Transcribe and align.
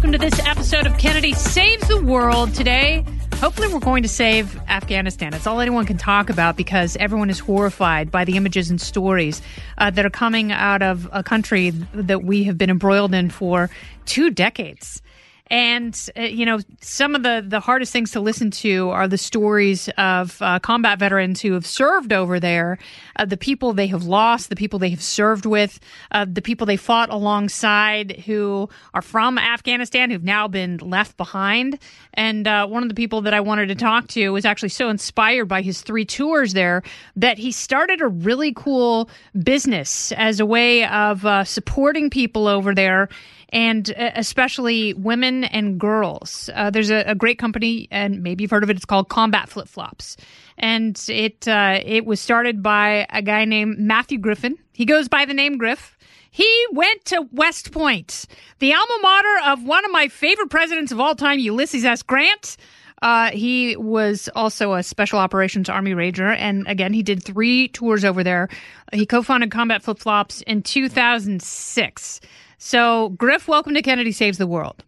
Welcome 0.00 0.12
to 0.12 0.30
this 0.30 0.40
episode 0.46 0.86
of 0.86 0.96
Kennedy 0.96 1.34
Saves 1.34 1.86
the 1.86 2.02
World. 2.02 2.54
Today, 2.54 3.04
hopefully, 3.34 3.68
we're 3.68 3.80
going 3.80 4.02
to 4.02 4.08
save 4.08 4.58
Afghanistan. 4.60 5.34
It's 5.34 5.46
all 5.46 5.60
anyone 5.60 5.84
can 5.84 5.98
talk 5.98 6.30
about 6.30 6.56
because 6.56 6.96
everyone 6.96 7.28
is 7.28 7.38
horrified 7.38 8.10
by 8.10 8.24
the 8.24 8.38
images 8.38 8.70
and 8.70 8.80
stories 8.80 9.42
uh, 9.76 9.90
that 9.90 10.06
are 10.06 10.10
coming 10.10 10.52
out 10.52 10.80
of 10.80 11.06
a 11.12 11.22
country 11.22 11.68
that 11.92 12.24
we 12.24 12.44
have 12.44 12.56
been 12.56 12.70
embroiled 12.70 13.12
in 13.12 13.28
for 13.28 13.68
two 14.06 14.30
decades. 14.30 15.02
And 15.50 15.98
uh, 16.16 16.22
you 16.22 16.46
know, 16.46 16.60
some 16.80 17.16
of 17.16 17.24
the 17.24 17.44
the 17.46 17.58
hardest 17.58 17.92
things 17.92 18.12
to 18.12 18.20
listen 18.20 18.52
to 18.52 18.90
are 18.90 19.08
the 19.08 19.18
stories 19.18 19.88
of 19.98 20.40
uh, 20.40 20.60
combat 20.60 21.00
veterans 21.00 21.40
who 21.40 21.54
have 21.54 21.66
served 21.66 22.12
over 22.12 22.38
there, 22.38 22.78
uh, 23.16 23.24
the 23.24 23.36
people 23.36 23.72
they 23.72 23.88
have 23.88 24.04
lost, 24.04 24.48
the 24.48 24.54
people 24.54 24.78
they 24.78 24.90
have 24.90 25.02
served 25.02 25.46
with, 25.46 25.80
uh, 26.12 26.24
the 26.30 26.40
people 26.40 26.66
they 26.66 26.76
fought 26.76 27.10
alongside, 27.10 28.20
who 28.26 28.68
are 28.94 29.02
from 29.02 29.38
Afghanistan, 29.38 30.10
who've 30.10 30.22
now 30.22 30.46
been 30.46 30.76
left 30.76 31.16
behind. 31.16 31.80
And 32.14 32.46
uh, 32.46 32.68
one 32.68 32.84
of 32.84 32.88
the 32.88 32.94
people 32.94 33.20
that 33.22 33.34
I 33.34 33.40
wanted 33.40 33.66
to 33.68 33.74
talk 33.74 34.06
to 34.08 34.30
was 34.30 34.44
actually 34.44 34.68
so 34.68 34.88
inspired 34.88 35.46
by 35.46 35.62
his 35.62 35.82
three 35.82 36.04
tours 36.04 36.52
there 36.52 36.82
that 37.16 37.38
he 37.38 37.50
started 37.50 38.00
a 38.00 38.08
really 38.08 38.52
cool 38.54 39.10
business 39.42 40.12
as 40.12 40.38
a 40.38 40.46
way 40.46 40.86
of 40.86 41.26
uh, 41.26 41.42
supporting 41.42 42.08
people 42.08 42.46
over 42.46 42.72
there 42.72 43.08
and 43.52 43.90
especially 43.98 44.94
women 44.94 45.39
and 45.44 45.78
girls. 45.78 46.50
Uh, 46.54 46.70
there's 46.70 46.90
a, 46.90 47.02
a, 47.06 47.14
great 47.14 47.38
company, 47.38 47.88
and 47.90 48.22
maybe 48.22 48.42
you've 48.42 48.50
heard 48.50 48.62
of 48.62 48.70
it. 48.70 48.76
It's 48.76 48.84
called 48.84 49.08
Combat 49.08 49.48
Flip 49.48 49.68
Flops, 49.68 50.16
and 50.58 51.02
it 51.08 51.46
uh, 51.48 51.80
it 51.84 52.06
was 52.06 52.20
started 52.20 52.62
by 52.62 53.06
a 53.10 53.22
guy 53.22 53.44
named 53.44 53.78
Matthew 53.78 54.18
Griffin. 54.18 54.58
He 54.72 54.84
goes 54.84 55.08
by 55.08 55.24
the 55.24 55.34
name 55.34 55.58
Griff. 55.58 55.96
He 56.30 56.66
went 56.70 57.04
to 57.06 57.26
West 57.32 57.72
Point, 57.72 58.26
the 58.60 58.72
alma 58.72 58.98
mater 59.02 59.38
of 59.46 59.64
one 59.64 59.84
of 59.84 59.90
my 59.90 60.08
favorite 60.08 60.48
presidents 60.48 60.92
of 60.92 61.00
all 61.00 61.16
time, 61.16 61.40
Ulysses 61.40 61.84
S. 61.84 62.02
Grant. 62.02 62.56
Uh, 63.02 63.30
he 63.30 63.76
was 63.76 64.28
also 64.34 64.74
a 64.74 64.82
special 64.82 65.18
operations 65.18 65.68
Army 65.68 65.94
Ranger, 65.94 66.28
and 66.28 66.68
again, 66.68 66.92
he 66.92 67.02
did 67.02 67.22
three 67.22 67.68
tours 67.68 68.04
over 68.04 68.22
there. 68.22 68.48
He 68.92 69.06
co-founded 69.06 69.50
Combat 69.50 69.82
Flip 69.82 69.98
Flops 69.98 70.42
in 70.42 70.62
2006. 70.62 72.20
So, 72.58 73.08
Griff, 73.10 73.48
welcome 73.48 73.72
to 73.74 73.82
Kennedy 73.82 74.12
Saves 74.12 74.36
the 74.36 74.46
World. 74.46 74.84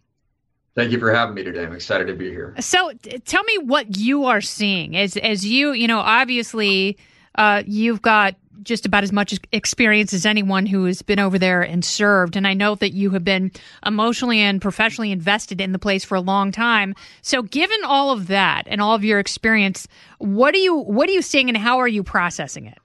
Thank 0.75 0.91
you 0.91 0.99
for 0.99 1.13
having 1.13 1.35
me 1.35 1.43
today. 1.43 1.63
I'm 1.63 1.73
excited 1.73 2.07
to 2.07 2.15
be 2.15 2.29
here. 2.29 2.55
So, 2.59 2.91
tell 3.25 3.43
me 3.43 3.59
what 3.59 3.97
you 3.97 4.25
are 4.25 4.41
seeing 4.41 4.97
as 4.97 5.17
as 5.17 5.45
you, 5.45 5.71
you 5.71 5.87
know, 5.87 5.99
obviously, 5.99 6.97
uh, 7.35 7.61
you've 7.65 8.01
got 8.01 8.35
just 8.63 8.85
about 8.85 9.03
as 9.03 9.11
much 9.11 9.37
experience 9.51 10.13
as 10.13 10.25
anyone 10.25 10.65
who 10.65 10.85
has 10.85 11.01
been 11.01 11.19
over 11.19 11.37
there 11.37 11.61
and 11.61 11.83
served. 11.83 12.35
And 12.35 12.47
I 12.47 12.53
know 12.53 12.75
that 12.75 12.93
you 12.93 13.11
have 13.11 13.23
been 13.23 13.51
emotionally 13.85 14.39
and 14.39 14.61
professionally 14.61 15.11
invested 15.11 15.59
in 15.59 15.73
the 15.73 15.79
place 15.79 16.03
for 16.03 16.15
a 16.15 16.21
long 16.21 16.51
time. 16.51 16.95
So, 17.21 17.43
given 17.43 17.83
all 17.83 18.11
of 18.11 18.27
that 18.27 18.63
and 18.67 18.81
all 18.81 18.95
of 18.95 19.03
your 19.03 19.19
experience, 19.19 19.87
what 20.17 20.55
are 20.55 20.59
you 20.59 20.75
what 20.75 21.07
are 21.07 21.13
you 21.13 21.21
seeing, 21.21 21.49
and 21.49 21.57
how 21.57 21.77
are 21.77 21.87
you 21.87 22.03
processing 22.03 22.65
it? 22.65 22.79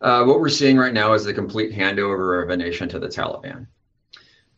Uh, 0.00 0.24
what 0.24 0.40
we're 0.40 0.48
seeing 0.48 0.78
right 0.78 0.94
now 0.94 1.12
is 1.12 1.24
the 1.24 1.34
complete 1.34 1.72
handover 1.72 2.42
of 2.42 2.50
a 2.50 2.56
nation 2.56 2.88
to 2.88 2.98
the 2.98 3.08
Taliban. 3.08 3.66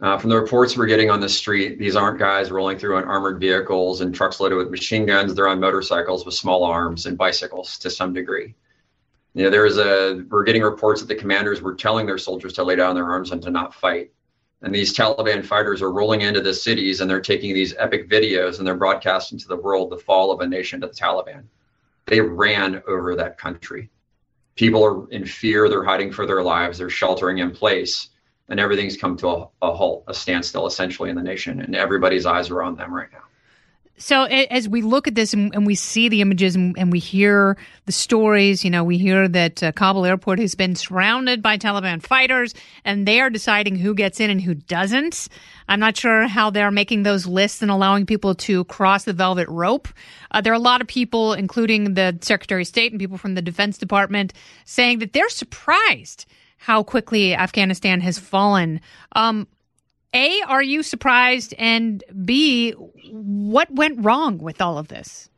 Uh, 0.01 0.17
from 0.17 0.31
the 0.31 0.41
reports 0.41 0.77
we're 0.77 0.87
getting 0.87 1.11
on 1.11 1.21
the 1.21 1.29
street, 1.29 1.79
these 1.79 1.95
aren't 1.95 2.19
guys 2.19 2.51
rolling 2.51 2.79
through 2.79 2.97
on 2.97 3.05
armored 3.05 3.39
vehicles 3.39 4.01
and 4.01 4.15
trucks 4.15 4.41
loaded 4.41 4.57
with 4.57 4.71
machine 4.71 5.05
guns. 5.05 5.35
They're 5.35 5.49
on 5.49 5.61
motorcycles 5.61 6.25
with 6.25 6.35
small 6.35 6.65
arms 6.65 7.05
and 7.05 7.19
bicycles 7.19 7.79
to 7.81 7.91
some 7.91 8.15
degree. 8.15 8.55
You 9.35 9.45
know, 9.45 9.51
there 9.51 9.67
is 9.67 9.77
a, 9.77 10.25
we're 10.31 10.45
getting 10.45 10.63
reports 10.63 11.03
that 11.03 11.09
the 11.09 11.15
commanders 11.15 11.61
were 11.61 11.75
telling 11.75 12.07
their 12.07 12.17
soldiers 12.17 12.55
to 12.55 12.65
lay 12.65 12.77
down 12.77 12.95
their 12.95 13.11
arms 13.11 13.31
and 13.31 13.43
to 13.43 13.51
not 13.51 13.75
fight. 13.75 14.11
And 14.63 14.75
these 14.75 14.97
Taliban 14.97 15.45
fighters 15.45 15.83
are 15.83 15.93
rolling 15.93 16.23
into 16.23 16.41
the 16.41 16.55
cities 16.55 17.01
and 17.01 17.09
they're 17.09 17.21
taking 17.21 17.53
these 17.53 17.75
epic 17.79 18.09
videos 18.09 18.59
and 18.59 18.67
they're 18.67 18.77
broadcasting 18.77 19.39
to 19.39 19.49
the 19.49 19.57
world 19.57 19.91
the 19.91 19.99
fall 19.99 20.33
of 20.33 20.41
a 20.41 20.47
nation 20.47 20.81
to 20.81 20.87
the 20.87 20.95
Taliban. 20.95 21.45
They 22.07 22.21
ran 22.21 22.83
over 22.89 23.15
that 23.17 23.37
country. 23.37 23.91
People 24.57 24.85
are 24.85 25.11
in 25.11 25.27
fear, 25.27 25.69
they're 25.69 25.85
hiding 25.85 26.11
for 26.11 26.27
their 26.27 26.43
lives, 26.43 26.79
they're 26.79 26.91
sheltering 26.91 27.39
in 27.39 27.51
place 27.51 28.09
and 28.51 28.61
everything's 28.61 28.97
come 28.97 29.17
to 29.19 29.29
a, 29.29 29.49
a, 29.63 29.73
halt, 29.73 30.05
a 30.09 30.15
standstill 30.15 30.67
essentially 30.67 31.09
in 31.09 31.17
the 31.17 31.23
nation, 31.23 31.61
and 31.61 31.75
everybody's 31.75 32.27
eyes 32.27 32.51
are 32.51 32.63
on 32.63 32.75
them 32.75 32.93
right 32.93 33.11
now. 33.13 33.23
So 34.01 34.23
as 34.25 34.67
we 34.67 34.81
look 34.81 35.07
at 35.07 35.15
this 35.15 35.35
and, 35.35 35.67
we 35.67 35.75
see 35.75 36.09
the 36.09 36.23
images 36.23 36.57
and, 36.57 36.75
and, 36.79 36.91
we 36.91 36.99
hear 36.99 37.59
the 37.85 37.93
stories, 37.93 38.65
you 38.65 38.71
know, 38.71 38.83
we 38.83 38.97
hear 38.97 39.29
that 39.29 39.63
uh, 39.63 39.73
Kabul 39.73 40.07
airport 40.07 40.39
has 40.39 40.55
been 40.55 40.75
surrounded 40.75 41.43
by 41.43 41.59
Taliban 41.59 42.03
fighters 42.03 42.55
and 42.83 43.07
they 43.07 43.21
are 43.21 43.29
deciding 43.29 43.77
who 43.77 43.95
gets 43.95 44.19
in 44.19 44.31
and 44.31 44.41
who 44.41 44.55
doesn't. 44.55 45.29
I'm 45.69 45.81
not 45.81 45.99
sure 45.99 46.27
how 46.27 46.49
they're 46.49 46.71
making 46.71 47.03
those 47.03 47.27
lists 47.27 47.61
and 47.61 47.71
allowing 47.71 48.07
people 48.07 48.35
to 48.37 48.65
cross 48.65 49.05
the 49.05 49.13
velvet 49.13 49.49
rope. 49.51 49.87
Uh, 50.31 50.41
there 50.41 50.55
are 50.55 50.57
a 50.57 50.59
lot 50.59 50.81
of 50.81 50.87
people, 50.87 51.35
including 51.35 51.93
the 51.93 52.17
Secretary 52.23 52.63
of 52.63 52.69
State 52.69 52.93
and 52.93 52.99
people 52.99 53.19
from 53.19 53.35
the 53.35 53.43
Defense 53.43 53.77
Department, 53.77 54.33
saying 54.65 55.01
that 55.01 55.13
they're 55.13 55.29
surprised 55.29 56.25
how 56.61 56.83
quickly 56.83 57.35
Afghanistan 57.35 58.03
has 58.03 58.19
fallen. 58.19 58.83
Um, 59.13 59.49
a, 60.13 60.43
are 60.47 60.63
you 60.63 60.83
surprised? 60.83 61.55
And 61.57 62.05
B, 62.23 62.73
what 62.73 63.75
went 63.75 64.05
wrong 64.05 64.37
with 64.37 64.61
all 64.61 64.77
of 64.77 64.89
this? 64.89 65.31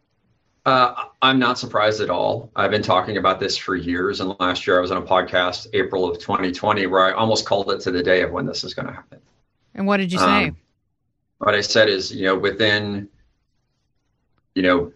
Uh, 0.67 1.05
I'm 1.23 1.39
not 1.39 1.61
surprised 1.61 2.01
at 2.01 2.11
all. 2.11 2.51
I've 2.57 2.73
been 2.73 2.83
talking 2.83 3.19
about 3.19 3.39
this 3.39 3.57
for 3.57 3.77
years. 3.77 4.21
And 4.21 4.35
last 4.41 4.67
year 4.67 4.79
I 4.79 4.81
was 4.81 4.91
on 4.91 5.01
a 5.01 5.07
podcast, 5.07 5.69
April 5.75 6.11
of 6.11 6.19
2020, 6.19 6.87
where 6.89 7.05
I 7.05 7.13
almost 7.13 7.47
called 7.47 7.71
it 7.71 7.79
to 7.83 7.93
the 7.93 8.03
day 8.03 8.23
of 8.23 8.33
when 8.33 8.45
this 8.45 8.65
is 8.65 8.75
going 8.75 8.89
to 8.89 8.93
happen. 8.93 9.21
And 9.77 9.87
what 9.87 9.99
did 9.99 10.13
you 10.13 10.19
say? 10.19 10.49
Um, 10.49 10.57
what 11.39 11.55
I 11.55 11.61
said 11.61 11.89
is, 11.89 12.13
you 12.13 12.25
know, 12.25 12.37
within, 12.37 13.09
you 14.57 14.63
know, 14.63 14.93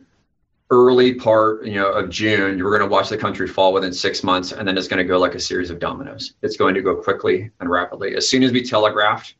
early 0.71 1.15
part 1.15 1.65
you 1.65 1.75
know 1.75 1.93
of 1.93 2.11
june 2.11 2.59
you're 2.59 2.77
going 2.77 2.83
to 2.83 2.93
watch 2.93 3.09
the 3.09 3.17
country 3.17 3.47
fall 3.47 3.73
within 3.73 3.93
six 3.93 4.25
months 4.25 4.51
and 4.51 4.67
then 4.67 4.77
it's 4.77 4.89
going 4.89 4.99
to 4.99 5.05
go 5.05 5.17
like 5.19 5.35
a 5.35 5.41
series 5.41 5.71
of 5.71 5.79
dominoes. 5.79 6.35
It's 6.43 6.57
going 6.57 6.75
to 6.75 6.83
go 6.83 6.97
quickly 6.97 7.51
and 7.61 7.71
rapidly. 7.71 8.17
As 8.17 8.29
soon 8.29 8.43
as 8.43 8.51
we 8.51 8.65
telegraphed 8.65 9.37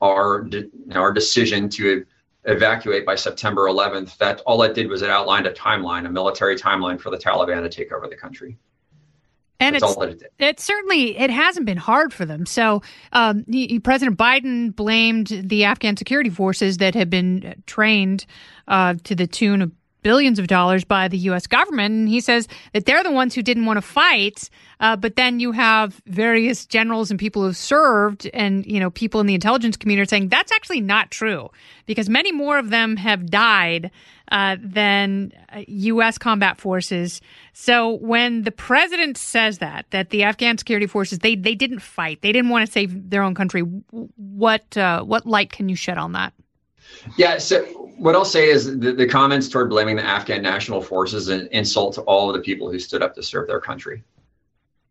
our 0.00 0.42
de- 0.42 0.68
our 0.94 1.12
decision 1.12 1.68
to 1.68 2.04
evacuate 2.46 3.06
by 3.06 3.14
september 3.14 3.62
11th 3.68 4.18
that 4.18 4.40
all 4.40 4.58
that 4.58 4.74
did 4.74 4.88
was 4.88 5.00
it 5.00 5.08
outlined 5.08 5.46
a 5.46 5.52
timeline 5.52 6.06
a 6.06 6.10
military 6.10 6.56
timeline 6.56 7.00
for 7.00 7.10
the 7.10 7.16
taliban 7.16 7.62
to 7.62 7.68
take 7.68 7.92
over 7.92 8.06
the 8.08 8.16
country. 8.16 8.58
And 9.60 9.76
That's 9.76 9.96
it's 9.96 10.22
it, 10.22 10.32
it, 10.40 10.60
certainly 10.60 11.16
it 11.16 11.30
hasn't 11.30 11.64
been 11.64 11.78
hard 11.78 12.12
for 12.12 12.26
them. 12.26 12.44
So 12.44 12.82
um, 13.12 13.44
President 13.84 14.18
Biden 14.18 14.74
blamed 14.74 15.28
the 15.28 15.64
Afghan 15.64 15.96
security 15.96 16.28
forces 16.28 16.78
that 16.78 16.94
had 16.94 17.08
been 17.08 17.62
trained 17.66 18.26
uh, 18.66 18.94
to 19.04 19.14
the 19.14 19.28
tune 19.28 19.62
of 19.62 19.70
billions 20.04 20.38
of 20.38 20.46
dollars 20.46 20.84
by 20.84 21.08
the 21.08 21.18
U.S. 21.18 21.48
government. 21.48 21.92
And 21.92 22.08
he 22.08 22.20
says 22.20 22.46
that 22.72 22.84
they're 22.84 23.02
the 23.02 23.10
ones 23.10 23.34
who 23.34 23.42
didn't 23.42 23.66
want 23.66 23.78
to 23.78 23.82
fight. 23.82 24.50
Uh, 24.78 24.94
but 24.94 25.16
then 25.16 25.40
you 25.40 25.50
have 25.50 26.00
various 26.06 26.66
generals 26.66 27.10
and 27.10 27.18
people 27.18 27.42
who've 27.42 27.56
served 27.56 28.30
and, 28.32 28.64
you 28.66 28.78
know, 28.78 28.90
people 28.90 29.20
in 29.20 29.26
the 29.26 29.34
intelligence 29.34 29.76
community 29.76 30.02
are 30.02 30.08
saying 30.08 30.28
that's 30.28 30.52
actually 30.52 30.80
not 30.80 31.10
true 31.10 31.48
because 31.86 32.08
many 32.08 32.30
more 32.30 32.58
of 32.58 32.70
them 32.70 32.96
have 32.96 33.30
died 33.30 33.90
uh, 34.30 34.56
than 34.60 35.32
U.S. 35.66 36.16
Uh, 36.16 36.18
combat 36.20 36.58
forces. 36.58 37.20
So 37.52 37.94
when 37.94 38.42
the 38.42 38.52
president 38.52 39.16
says 39.16 39.58
that, 39.58 39.86
that 39.90 40.10
the 40.10 40.24
Afghan 40.24 40.58
security 40.58 40.86
forces, 40.86 41.20
they, 41.20 41.34
they 41.34 41.54
didn't 41.54 41.80
fight, 41.80 42.20
they 42.22 42.32
didn't 42.32 42.50
want 42.50 42.66
to 42.66 42.72
save 42.72 43.10
their 43.10 43.22
own 43.22 43.34
country, 43.34 43.60
what, 43.60 44.76
uh, 44.76 45.02
what 45.02 45.26
light 45.26 45.50
can 45.50 45.68
you 45.68 45.76
shed 45.76 45.98
on 45.98 46.12
that? 46.12 46.34
Yeah, 47.16 47.38
so 47.38 47.62
what 47.96 48.14
I'll 48.14 48.24
say 48.24 48.48
is 48.48 48.78
the, 48.78 48.92
the 48.92 49.06
comments 49.06 49.48
toward 49.48 49.70
blaming 49.70 49.96
the 49.96 50.04
Afghan 50.04 50.42
national 50.42 50.80
forces 50.80 51.28
an 51.28 51.48
insult 51.52 51.94
to 51.94 52.02
all 52.02 52.28
of 52.28 52.36
the 52.36 52.42
people 52.42 52.70
who 52.70 52.78
stood 52.78 53.02
up 53.02 53.14
to 53.14 53.22
serve 53.22 53.46
their 53.46 53.60
country. 53.60 54.02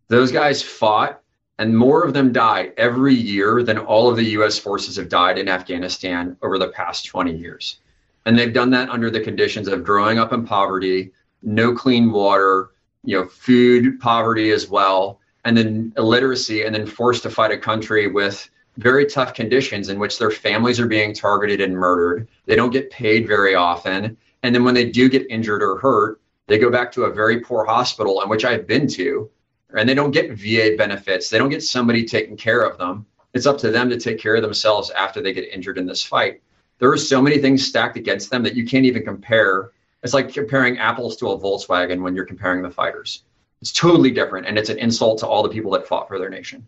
Those 0.07 0.31
guys 0.31 0.61
fought, 0.61 1.21
and 1.59 1.77
more 1.77 2.03
of 2.03 2.13
them 2.13 2.31
die 2.31 2.71
every 2.77 3.13
year 3.13 3.63
than 3.63 3.77
all 3.77 4.09
of 4.09 4.15
the 4.15 4.25
U.S. 4.31 4.57
forces 4.57 4.95
have 4.95 5.09
died 5.09 5.37
in 5.37 5.47
Afghanistan 5.47 6.35
over 6.41 6.57
the 6.57 6.69
past 6.69 7.05
20 7.05 7.35
years. 7.35 7.79
And 8.25 8.37
they've 8.37 8.53
done 8.53 8.69
that 8.71 8.89
under 8.89 9.09
the 9.09 9.19
conditions 9.19 9.67
of 9.67 9.83
growing 9.83 10.17
up 10.17 10.33
in 10.33 10.45
poverty, 10.45 11.11
no 11.41 11.73
clean 11.73 12.11
water, 12.11 12.71
you 13.03 13.19
know, 13.19 13.27
food 13.27 13.99
poverty 13.99 14.51
as 14.51 14.69
well, 14.69 15.19
and 15.45 15.57
then 15.57 15.93
illiteracy, 15.97 16.63
and 16.63 16.73
then 16.73 16.85
forced 16.85 17.23
to 17.23 17.29
fight 17.29 17.51
a 17.51 17.57
country 17.57 18.07
with 18.07 18.49
very 18.77 19.05
tough 19.05 19.33
conditions 19.33 19.89
in 19.89 19.99
which 19.99 20.17
their 20.17 20.31
families 20.31 20.79
are 20.79 20.87
being 20.87 21.13
targeted 21.13 21.61
and 21.61 21.75
murdered. 21.75 22.27
They 22.45 22.55
don't 22.55 22.71
get 22.71 22.89
paid 22.89 23.27
very 23.27 23.55
often. 23.55 24.17
And 24.41 24.53
then 24.53 24.63
when 24.63 24.73
they 24.73 24.89
do 24.89 25.09
get 25.09 25.29
injured 25.29 25.61
or 25.61 25.77
hurt, 25.77 26.19
they 26.47 26.57
go 26.57 26.69
back 26.69 26.91
to 26.93 27.03
a 27.03 27.13
very 27.13 27.39
poor 27.39 27.65
hospital 27.65 28.21
in 28.21 28.29
which 28.29 28.43
I've 28.43 28.67
been 28.67 28.87
to, 28.89 29.29
and 29.75 29.87
they 29.87 29.93
don't 29.93 30.11
get 30.11 30.31
VA 30.31 30.75
benefits. 30.77 31.29
They 31.29 31.37
don't 31.37 31.49
get 31.49 31.63
somebody 31.63 32.03
taking 32.03 32.35
care 32.35 32.61
of 32.61 32.77
them. 32.77 33.05
It's 33.33 33.45
up 33.45 33.57
to 33.59 33.71
them 33.71 33.89
to 33.89 33.99
take 33.99 34.19
care 34.19 34.35
of 34.35 34.41
themselves 34.41 34.91
after 34.91 35.21
they 35.21 35.33
get 35.33 35.49
injured 35.51 35.77
in 35.77 35.87
this 35.87 36.03
fight. 36.03 36.41
There 36.79 36.91
are 36.91 36.97
so 36.97 37.21
many 37.21 37.37
things 37.37 37.65
stacked 37.65 37.97
against 37.97 38.29
them 38.29 38.43
that 38.43 38.55
you 38.55 38.65
can't 38.65 38.85
even 38.85 39.03
compare. 39.03 39.71
It's 40.03 40.13
like 40.13 40.33
comparing 40.33 40.77
apples 40.79 41.15
to 41.17 41.29
a 41.29 41.39
Volkswagen 41.39 42.01
when 42.01 42.15
you're 42.15 42.25
comparing 42.25 42.61
the 42.61 42.69
fighters. 42.69 43.23
It's 43.61 43.71
totally 43.71 44.11
different, 44.11 44.45
and 44.45 44.57
it's 44.57 44.69
an 44.69 44.79
insult 44.79 45.19
to 45.19 45.27
all 45.27 45.41
the 45.41 45.49
people 45.49 45.71
that 45.71 45.87
fought 45.87 46.09
for 46.09 46.19
their 46.19 46.29
nation. 46.29 46.67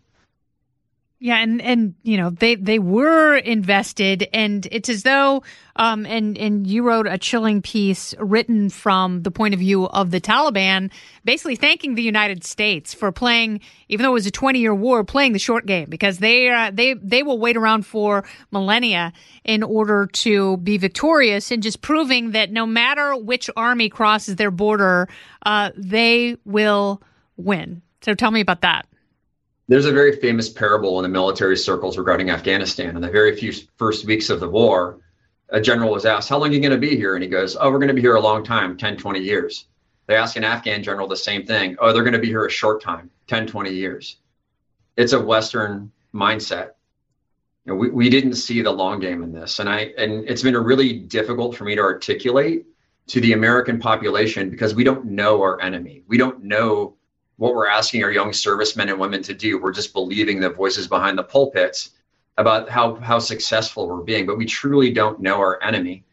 Yeah, 1.18 1.38
and 1.38 1.62
and 1.62 1.94
you 2.02 2.18
know 2.18 2.28
they 2.28 2.56
they 2.56 2.78
were 2.78 3.36
invested, 3.36 4.28
and 4.34 4.68
it's 4.70 4.90
as 4.90 5.02
though 5.02 5.42
um 5.76 6.04
and 6.04 6.36
and 6.36 6.66
you 6.66 6.82
wrote 6.82 7.06
a 7.06 7.16
chilling 7.16 7.62
piece 7.62 8.14
written 8.18 8.68
from 8.68 9.22
the 9.22 9.30
point 9.30 9.54
of 9.54 9.60
view 9.60 9.86
of 9.86 10.10
the 10.10 10.20
Taliban, 10.20 10.90
basically 11.24 11.56
thanking 11.56 11.94
the 11.94 12.02
United 12.02 12.44
States 12.44 12.92
for 12.92 13.12
playing, 13.12 13.62
even 13.88 14.04
though 14.04 14.10
it 14.10 14.12
was 14.12 14.26
a 14.26 14.30
twenty 14.30 14.58
year 14.58 14.74
war, 14.74 15.04
playing 15.04 15.32
the 15.32 15.38
short 15.38 15.64
game 15.64 15.88
because 15.88 16.18
they 16.18 16.50
uh, 16.50 16.70
they 16.70 16.92
they 16.92 17.22
will 17.22 17.38
wait 17.38 17.56
around 17.56 17.86
for 17.86 18.22
millennia 18.50 19.14
in 19.42 19.62
order 19.62 20.08
to 20.12 20.58
be 20.58 20.76
victorious, 20.76 21.50
and 21.50 21.62
just 21.62 21.80
proving 21.80 22.32
that 22.32 22.52
no 22.52 22.66
matter 22.66 23.16
which 23.16 23.48
army 23.56 23.88
crosses 23.88 24.36
their 24.36 24.50
border, 24.50 25.08
uh, 25.46 25.70
they 25.78 26.36
will 26.44 27.00
win. 27.38 27.80
So 28.02 28.12
tell 28.12 28.30
me 28.30 28.42
about 28.42 28.60
that. 28.60 28.86
There's 29.68 29.86
a 29.86 29.92
very 29.92 30.14
famous 30.16 30.48
parable 30.48 30.98
in 30.98 31.02
the 31.02 31.08
military 31.08 31.56
circles 31.56 31.98
regarding 31.98 32.30
Afghanistan. 32.30 32.94
In 32.94 33.02
the 33.02 33.10
very 33.10 33.34
few 33.34 33.52
first 33.76 34.04
weeks 34.04 34.30
of 34.30 34.38
the 34.38 34.48
war, 34.48 35.00
a 35.48 35.60
general 35.60 35.90
was 35.90 36.06
asked, 36.06 36.28
How 36.28 36.38
long 36.38 36.50
are 36.50 36.52
you 36.52 36.60
going 36.60 36.70
to 36.70 36.78
be 36.78 36.96
here? 36.96 37.14
And 37.14 37.22
he 37.22 37.28
goes, 37.28 37.56
Oh, 37.58 37.70
we're 37.70 37.78
going 37.78 37.88
to 37.88 37.94
be 37.94 38.00
here 38.00 38.14
a 38.14 38.20
long 38.20 38.44
time 38.44 38.76
10, 38.76 38.96
20 38.96 39.20
years. 39.20 39.66
They 40.06 40.14
ask 40.14 40.36
an 40.36 40.44
Afghan 40.44 40.84
general 40.84 41.08
the 41.08 41.16
same 41.16 41.44
thing. 41.44 41.76
Oh, 41.80 41.92
they're 41.92 42.04
going 42.04 42.12
to 42.12 42.20
be 42.20 42.28
here 42.28 42.46
a 42.46 42.50
short 42.50 42.80
time 42.80 43.10
10, 43.26 43.48
20 43.48 43.72
years. 43.72 44.18
It's 44.96 45.12
a 45.12 45.20
Western 45.20 45.90
mindset. 46.14 46.70
You 47.64 47.72
know, 47.72 47.74
we, 47.74 47.90
we 47.90 48.08
didn't 48.08 48.34
see 48.34 48.62
the 48.62 48.70
long 48.70 49.00
game 49.00 49.24
in 49.24 49.32
this. 49.32 49.58
And 49.58 49.68
I 49.68 49.92
and 49.98 50.28
it's 50.28 50.42
been 50.42 50.56
really 50.56 50.92
difficult 50.92 51.56
for 51.56 51.64
me 51.64 51.74
to 51.74 51.82
articulate 51.82 52.66
to 53.08 53.20
the 53.20 53.32
American 53.32 53.80
population 53.80 54.48
because 54.48 54.76
we 54.76 54.84
don't 54.84 55.06
know 55.06 55.42
our 55.42 55.60
enemy. 55.60 56.02
We 56.06 56.18
don't 56.18 56.44
know 56.44 56.94
what 57.36 57.54
we're 57.54 57.68
asking 57.68 58.02
our 58.02 58.10
young 58.10 58.32
servicemen 58.32 58.88
and 58.88 58.98
women 58.98 59.22
to 59.22 59.34
do. 59.34 59.60
We're 59.60 59.72
just 59.72 59.92
believing 59.92 60.40
the 60.40 60.50
voices 60.50 60.88
behind 60.88 61.18
the 61.18 61.24
pulpits 61.24 61.90
about 62.38 62.68
how 62.68 62.96
how 62.96 63.18
successful 63.18 63.88
we're 63.88 64.02
being, 64.02 64.26
but 64.26 64.38
we 64.38 64.46
truly 64.46 64.90
don't 64.92 65.20
know 65.20 65.36
our 65.36 65.62
enemy. 65.62 66.04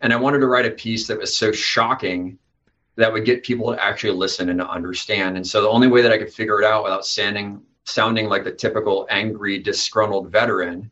And 0.00 0.12
I 0.12 0.16
wanted 0.16 0.40
to 0.40 0.46
write 0.46 0.66
a 0.66 0.70
piece 0.70 1.06
that 1.06 1.18
was 1.18 1.36
so 1.36 1.52
shocking 1.52 2.38
that 2.96 3.12
would 3.12 3.24
get 3.24 3.42
people 3.42 3.72
to 3.72 3.82
actually 3.82 4.12
listen 4.12 4.48
and 4.48 4.58
to 4.58 4.68
understand. 4.68 5.36
And 5.36 5.46
so 5.46 5.62
the 5.62 5.68
only 5.68 5.88
way 5.88 6.02
that 6.02 6.12
I 6.12 6.18
could 6.18 6.32
figure 6.32 6.60
it 6.60 6.66
out 6.66 6.84
without 6.84 7.06
sounding 7.06 7.62
sounding 7.84 8.28
like 8.28 8.44
the 8.44 8.52
typical 8.52 9.06
angry, 9.10 9.58
disgruntled 9.58 10.30
veteran 10.30 10.90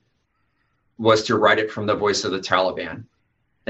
was 0.98 1.22
to 1.24 1.36
write 1.36 1.58
it 1.58 1.70
from 1.70 1.86
the 1.86 1.94
voice 1.94 2.24
of 2.24 2.32
the 2.32 2.40
Taliban 2.40 3.04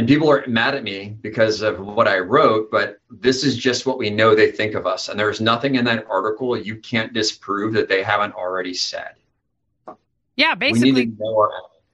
and 0.00 0.08
people 0.08 0.30
are 0.30 0.42
mad 0.46 0.74
at 0.74 0.82
me 0.82 1.14
because 1.20 1.60
of 1.60 1.78
what 1.78 2.08
I 2.08 2.20
wrote, 2.20 2.70
but 2.70 3.00
this 3.10 3.44
is 3.44 3.54
just 3.54 3.84
what 3.84 3.98
we 3.98 4.08
know 4.08 4.34
they 4.34 4.50
think 4.50 4.74
of 4.74 4.86
us. 4.86 5.10
And 5.10 5.20
there's 5.20 5.42
nothing 5.42 5.74
in 5.74 5.84
that 5.84 6.06
article 6.08 6.56
you 6.56 6.76
can't 6.76 7.12
disprove 7.12 7.74
that 7.74 7.90
they 7.90 8.02
haven't 8.02 8.32
already 8.32 8.72
said. 8.72 9.10
Yeah, 10.36 10.54
basically. 10.54 11.12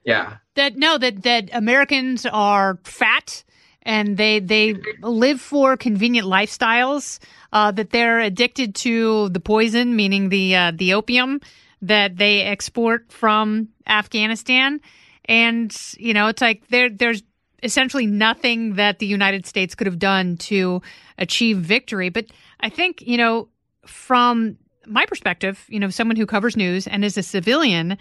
Yeah. 0.04 0.36
That 0.54 0.76
no, 0.76 0.98
that 0.98 1.24
that 1.24 1.50
Americans 1.52 2.24
are 2.26 2.78
fat 2.84 3.42
and 3.82 4.16
they 4.16 4.38
they 4.38 4.76
live 5.00 5.40
for 5.40 5.76
convenient 5.76 6.28
lifestyles. 6.28 7.18
Uh, 7.52 7.72
that 7.72 7.90
they're 7.90 8.20
addicted 8.20 8.76
to 8.76 9.30
the 9.30 9.40
poison, 9.40 9.96
meaning 9.96 10.28
the 10.28 10.54
uh, 10.54 10.70
the 10.72 10.94
opium 10.94 11.40
that 11.82 12.18
they 12.18 12.42
export 12.42 13.10
from 13.10 13.66
Afghanistan. 13.84 14.80
And 15.24 15.76
you 15.98 16.14
know, 16.14 16.28
it's 16.28 16.40
like 16.40 16.68
there 16.68 16.88
there's 16.88 17.24
essentially 17.66 18.06
nothing 18.06 18.74
that 18.74 19.00
the 19.00 19.06
United 19.06 19.44
States 19.44 19.74
could 19.74 19.88
have 19.88 19.98
done 19.98 20.36
to 20.36 20.80
achieve 21.18 21.58
victory. 21.58 22.08
But 22.08 22.26
I 22.60 22.70
think, 22.70 23.02
you 23.02 23.16
know, 23.16 23.48
from 23.84 24.56
my 24.86 25.04
perspective, 25.04 25.64
you 25.68 25.80
know, 25.80 25.90
someone 25.90 26.16
who 26.16 26.26
covers 26.26 26.56
news 26.56 26.86
and 26.86 27.04
is 27.04 27.18
a 27.18 27.22
civilian, 27.24 27.98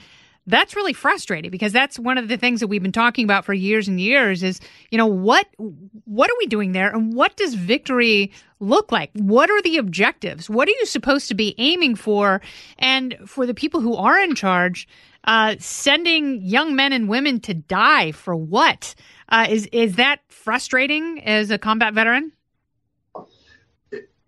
that's 0.48 0.76
really 0.76 0.94
frustrating 0.94 1.50
because 1.50 1.74
that's 1.74 1.98
one 1.98 2.20
of 2.20 2.28
the 2.28 2.38
things 2.38 2.60
that 2.60 2.68
we've 2.68 2.84
been 2.84 2.92
talking 2.92 3.26
about 3.26 3.44
for 3.44 3.54
years 3.54 3.88
and 3.88 4.00
years 4.00 4.44
is, 4.44 4.62
you 4.92 4.98
know, 5.00 5.08
what 5.08 5.48
what 5.58 6.30
are 6.30 6.36
we 6.38 6.46
doing 6.46 6.72
there 6.72 6.92
and 6.92 7.16
what 7.16 7.36
does 7.36 7.56
victory 7.56 8.32
look 8.60 8.92
like? 8.92 9.10
What 9.14 9.50
are 9.50 9.62
the 9.64 9.78
objectives? 9.78 10.48
What 10.48 10.68
are 10.68 10.78
you 10.80 10.86
supposed 10.86 11.28
to 11.30 11.34
be 11.34 11.56
aiming 11.58 11.96
for? 11.96 12.42
And 12.78 13.18
for 13.26 13.48
the 13.48 13.56
people 13.56 13.82
who 13.82 13.96
are 13.96 14.20
in 14.20 14.36
charge, 14.36 14.88
uh, 15.26 15.56
sending 15.60 16.42
young 16.42 16.76
men 16.76 16.94
and 16.94 17.10
women 17.10 17.40
to 17.42 17.54
die 17.54 18.12
for 18.12 18.36
what? 18.36 18.96
Uh, 19.30 19.48
is 19.50 19.68
is 19.68 19.96
that 19.96 20.20
frustrating 20.28 21.22
as 21.24 21.52
a 21.52 21.58
combat 21.58 21.94
veteran? 21.94 22.32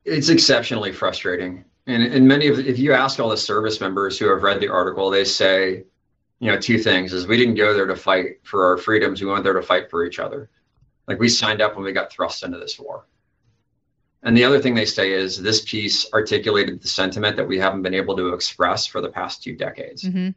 It's 0.05 0.29
exceptionally 0.29 0.91
frustrating, 0.91 1.63
and 1.85 2.03
and 2.03 2.27
many 2.27 2.47
of 2.47 2.59
if 2.59 2.79
you 2.79 2.93
ask 2.93 3.19
all 3.19 3.29
the 3.29 3.37
service 3.37 3.79
members 3.79 4.17
who 4.17 4.29
have 4.29 4.43
read 4.43 4.59
the 4.59 4.69
article, 4.69 5.09
they 5.09 5.23
say, 5.23 5.83
you 6.39 6.51
know, 6.51 6.59
two 6.59 6.79
things: 6.79 7.13
is 7.13 7.27
we 7.27 7.37
didn't 7.37 7.55
go 7.55 7.73
there 7.73 7.85
to 7.85 7.95
fight 7.95 8.39
for 8.43 8.65
our 8.65 8.77
freedoms, 8.77 9.21
we 9.21 9.27
went 9.27 9.43
there 9.43 9.53
to 9.53 9.61
fight 9.61 9.89
for 9.89 10.05
each 10.05 10.19
other. 10.19 10.49
Like 11.07 11.19
we 11.19 11.29
signed 11.29 11.61
up 11.61 11.75
when 11.75 11.85
we 11.85 11.93
got 11.93 12.11
thrust 12.11 12.43
into 12.43 12.57
this 12.57 12.79
war. 12.79 13.05
And 14.23 14.35
the 14.35 14.43
other 14.43 14.59
thing 14.59 14.75
they 14.75 14.85
say 14.85 15.13
is 15.13 15.41
this 15.41 15.63
piece 15.63 16.11
articulated 16.11 16.81
the 16.81 16.87
sentiment 16.87 17.37
that 17.37 17.47
we 17.47 17.59
haven't 17.59 17.83
been 17.83 17.93
able 17.93 18.17
to 18.17 18.33
express 18.33 18.85
for 18.85 18.99
the 18.99 19.09
past 19.09 19.43
two 19.43 19.55
decades. 19.55 20.03
Mm-hmm. 20.03 20.29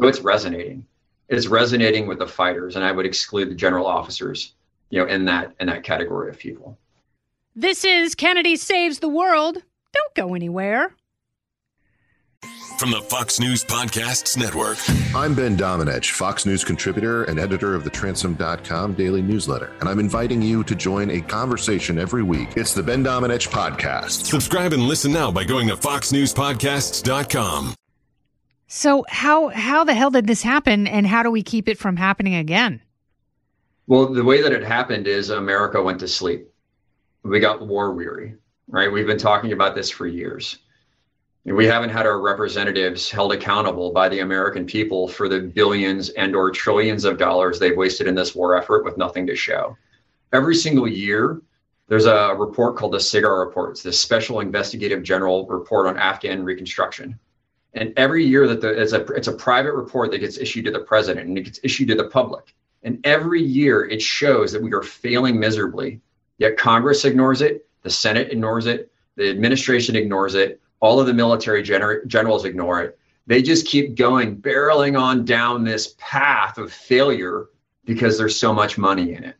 So 0.00 0.06
it's 0.08 0.20
resonating 0.20 0.86
It's 1.28 1.46
resonating 1.46 2.06
with 2.06 2.18
the 2.20 2.26
fighters, 2.26 2.76
and 2.76 2.84
I 2.84 2.92
would 2.92 3.04
exclude 3.04 3.50
the 3.50 3.54
general 3.54 3.86
officers, 3.86 4.54
you 4.90 4.98
know, 5.00 5.06
in 5.06 5.24
that 5.26 5.54
in 5.60 5.66
that 5.66 5.82
category 5.82 6.30
of 6.30 6.38
people. 6.38 6.78
This 7.54 7.84
is 7.84 8.14
Kennedy 8.14 8.56
Saves 8.56 9.00
the 9.00 9.08
World. 9.08 9.58
Don't 9.92 10.14
go 10.14 10.34
anywhere. 10.34 10.94
From 12.78 12.92
the 12.92 13.00
Fox 13.00 13.40
News 13.40 13.64
Podcasts 13.64 14.36
Network. 14.38 14.78
I'm 15.12 15.34
Ben 15.34 15.56
Domenech, 15.56 16.12
Fox 16.12 16.46
News 16.46 16.62
contributor 16.62 17.24
and 17.24 17.40
editor 17.40 17.74
of 17.74 17.82
the 17.82 17.90
Transom.com 17.90 18.94
daily 18.94 19.20
newsletter, 19.20 19.72
and 19.80 19.88
I'm 19.88 19.98
inviting 19.98 20.40
you 20.40 20.62
to 20.64 20.76
join 20.76 21.10
a 21.10 21.20
conversation 21.20 21.98
every 21.98 22.22
week. 22.22 22.56
It's 22.56 22.74
the 22.74 22.82
Ben 22.84 23.02
Domenech 23.04 23.48
Podcast. 23.48 24.26
Subscribe 24.26 24.72
and 24.72 24.84
listen 24.84 25.10
now 25.12 25.32
by 25.32 25.42
going 25.42 25.66
to 25.68 25.74
FoxNewsPodcasts.com. 25.76 27.74
So 28.70 29.06
how 29.08 29.48
how 29.48 29.82
the 29.84 29.94
hell 29.94 30.10
did 30.10 30.26
this 30.26 30.42
happen, 30.42 30.86
and 30.86 31.06
how 31.06 31.22
do 31.22 31.30
we 31.30 31.42
keep 31.42 31.70
it 31.70 31.78
from 31.78 31.96
happening 31.96 32.34
again? 32.34 32.82
Well, 33.86 34.12
the 34.12 34.22
way 34.22 34.42
that 34.42 34.52
it 34.52 34.62
happened 34.62 35.06
is 35.06 35.30
America 35.30 35.82
went 35.82 36.00
to 36.00 36.08
sleep. 36.08 36.46
We 37.22 37.40
got 37.40 37.66
war 37.66 37.94
weary, 37.94 38.34
right? 38.68 38.92
We've 38.92 39.06
been 39.06 39.16
talking 39.16 39.52
about 39.52 39.74
this 39.74 39.88
for 39.88 40.06
years. 40.06 40.58
We 41.46 41.64
haven't 41.64 41.88
had 41.88 42.04
our 42.04 42.20
representatives 42.20 43.10
held 43.10 43.32
accountable 43.32 43.90
by 43.90 44.10
the 44.10 44.20
American 44.20 44.66
people 44.66 45.08
for 45.08 45.30
the 45.30 45.40
billions 45.40 46.10
and 46.10 46.36
or 46.36 46.50
trillions 46.50 47.06
of 47.06 47.16
dollars 47.16 47.58
they've 47.58 47.74
wasted 47.74 48.06
in 48.06 48.14
this 48.14 48.34
war 48.34 48.54
effort 48.54 48.84
with 48.84 48.98
nothing 48.98 49.26
to 49.28 49.34
show. 49.34 49.78
Every 50.34 50.54
single 50.54 50.86
year, 50.86 51.40
there's 51.86 52.04
a 52.04 52.34
report 52.36 52.76
called 52.76 52.92
the 52.92 52.98
SIGAR 52.98 53.46
report. 53.46 53.70
It's 53.70 53.82
the 53.82 53.94
Special 53.94 54.40
Investigative 54.40 55.02
General 55.02 55.46
Report 55.46 55.86
on 55.86 55.96
Afghan 55.96 56.44
Reconstruction 56.44 57.18
and 57.74 57.92
every 57.96 58.24
year 58.24 58.46
that 58.48 58.60
the 58.60 58.80
it's 58.80 58.92
a 58.92 59.04
it's 59.06 59.28
a 59.28 59.32
private 59.32 59.74
report 59.74 60.10
that 60.10 60.18
gets 60.18 60.38
issued 60.38 60.64
to 60.64 60.70
the 60.70 60.80
president 60.80 61.28
and 61.28 61.38
it 61.38 61.42
gets 61.42 61.60
issued 61.62 61.88
to 61.88 61.94
the 61.94 62.08
public. 62.08 62.54
And 62.82 63.00
every 63.04 63.42
year 63.42 63.84
it 63.84 64.00
shows 64.00 64.52
that 64.52 64.62
we 64.62 64.72
are 64.72 64.82
failing 64.82 65.38
miserably. 65.38 66.00
Yet 66.38 66.56
Congress 66.56 67.04
ignores 67.04 67.42
it, 67.42 67.68
the 67.82 67.90
Senate 67.90 68.30
ignores 68.30 68.66
it, 68.66 68.92
the 69.16 69.28
administration 69.28 69.96
ignores 69.96 70.34
it, 70.34 70.60
all 70.80 71.00
of 71.00 71.06
the 71.06 71.14
military 71.14 71.62
gener- 71.62 72.06
generals 72.06 72.44
ignore 72.44 72.82
it. 72.82 72.98
They 73.26 73.42
just 73.42 73.66
keep 73.66 73.96
going, 73.96 74.40
barreling 74.40 74.98
on 74.98 75.24
down 75.24 75.64
this 75.64 75.94
path 75.98 76.56
of 76.56 76.72
failure 76.72 77.48
because 77.84 78.16
there's 78.16 78.38
so 78.38 78.54
much 78.54 78.78
money 78.78 79.14
in 79.14 79.24
it. 79.24 79.36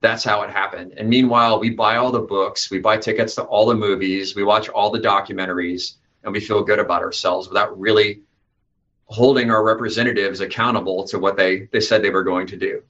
That's 0.00 0.22
how 0.22 0.42
it 0.42 0.50
happened. 0.50 0.92
And 0.96 1.08
meanwhile, 1.08 1.58
we 1.58 1.70
buy 1.70 1.96
all 1.96 2.12
the 2.12 2.20
books, 2.20 2.70
we 2.70 2.78
buy 2.78 2.98
tickets 2.98 3.34
to 3.36 3.42
all 3.44 3.66
the 3.66 3.74
movies, 3.74 4.36
we 4.36 4.44
watch 4.44 4.68
all 4.68 4.90
the 4.90 5.00
documentaries, 5.00 5.94
and 6.24 6.32
we 6.32 6.40
feel 6.40 6.62
good 6.64 6.78
about 6.78 7.02
ourselves 7.02 7.48
without 7.48 7.78
really 7.78 8.22
holding 9.06 9.50
our 9.50 9.62
representatives 9.62 10.40
accountable 10.40 11.04
to 11.04 11.18
what 11.18 11.36
they, 11.36 11.68
they 11.72 11.80
said 11.80 12.02
they 12.02 12.10
were 12.10 12.24
going 12.24 12.46
to 12.46 12.56
do. 12.56 12.82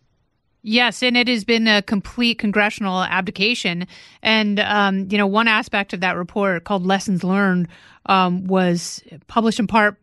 Yes, 0.62 1.02
and 1.02 1.14
it 1.14 1.28
has 1.28 1.44
been 1.44 1.68
a 1.68 1.82
complete 1.82 2.38
congressional 2.38 3.02
abdication. 3.02 3.86
And, 4.22 4.60
um, 4.60 5.08
you 5.10 5.18
know, 5.18 5.26
one 5.26 5.46
aspect 5.46 5.92
of 5.92 6.00
that 6.00 6.16
report 6.16 6.64
called 6.64 6.86
Lessons 6.86 7.22
Learned 7.22 7.68
um, 8.06 8.46
was 8.46 9.02
published 9.26 9.60
in 9.60 9.66
part 9.66 9.98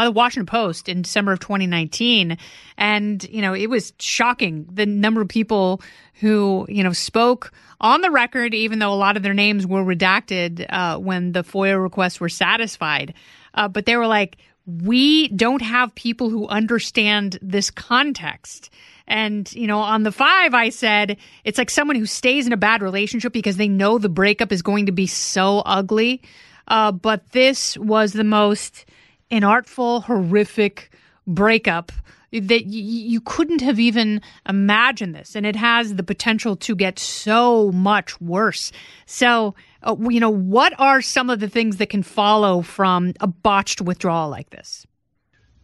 by 0.00 0.06
the 0.06 0.12
Washington 0.12 0.46
Post 0.46 0.88
in 0.88 1.02
December 1.02 1.32
of 1.32 1.40
2019. 1.40 2.38
And, 2.78 3.22
you 3.24 3.42
know, 3.42 3.52
it 3.52 3.68
was 3.68 3.92
shocking 3.98 4.66
the 4.72 4.86
number 4.86 5.20
of 5.20 5.28
people 5.28 5.82
who, 6.14 6.64
you 6.70 6.82
know, 6.82 6.94
spoke 6.94 7.52
on 7.82 8.00
the 8.00 8.10
record, 8.10 8.54
even 8.54 8.78
though 8.78 8.94
a 8.94 8.96
lot 8.96 9.18
of 9.18 9.22
their 9.22 9.34
names 9.34 9.66
were 9.66 9.84
redacted 9.84 10.64
uh, 10.70 10.96
when 10.96 11.32
the 11.32 11.44
FOIA 11.44 11.78
requests 11.82 12.18
were 12.18 12.30
satisfied. 12.30 13.12
Uh, 13.52 13.68
but 13.68 13.84
they 13.84 13.94
were 13.94 14.06
like, 14.06 14.38
we 14.64 15.28
don't 15.28 15.60
have 15.60 15.94
people 15.94 16.30
who 16.30 16.48
understand 16.48 17.38
this 17.42 17.70
context. 17.70 18.70
And, 19.06 19.52
you 19.52 19.66
know, 19.66 19.80
on 19.80 20.04
the 20.04 20.12
five, 20.12 20.54
I 20.54 20.70
said 20.70 21.18
it's 21.44 21.58
like 21.58 21.68
someone 21.68 21.96
who 21.96 22.06
stays 22.06 22.46
in 22.46 22.54
a 22.54 22.56
bad 22.56 22.80
relationship 22.80 23.34
because 23.34 23.58
they 23.58 23.68
know 23.68 23.98
the 23.98 24.08
breakup 24.08 24.50
is 24.50 24.62
going 24.62 24.86
to 24.86 24.92
be 24.92 25.06
so 25.06 25.58
ugly. 25.66 26.22
Uh, 26.68 26.90
but 26.90 27.32
this 27.32 27.76
was 27.76 28.14
the 28.14 28.24
most 28.24 28.86
inartful, 29.30 30.04
horrific 30.04 30.90
breakup 31.26 31.92
that 32.32 32.62
y- 32.64 32.70
you 32.70 33.20
couldn't 33.20 33.60
have 33.60 33.80
even 33.80 34.20
imagined 34.48 35.14
this. 35.14 35.34
And 35.34 35.44
it 35.44 35.56
has 35.56 35.94
the 35.94 36.02
potential 36.02 36.56
to 36.56 36.76
get 36.76 36.98
so 36.98 37.72
much 37.72 38.20
worse. 38.20 38.70
So, 39.06 39.54
uh, 39.82 39.96
you 40.08 40.20
know, 40.20 40.30
what 40.30 40.78
are 40.78 41.02
some 41.02 41.30
of 41.30 41.40
the 41.40 41.48
things 41.48 41.78
that 41.78 41.90
can 41.90 42.02
follow 42.02 42.62
from 42.62 43.14
a 43.20 43.26
botched 43.26 43.80
withdrawal 43.80 44.30
like 44.30 44.50
this? 44.50 44.86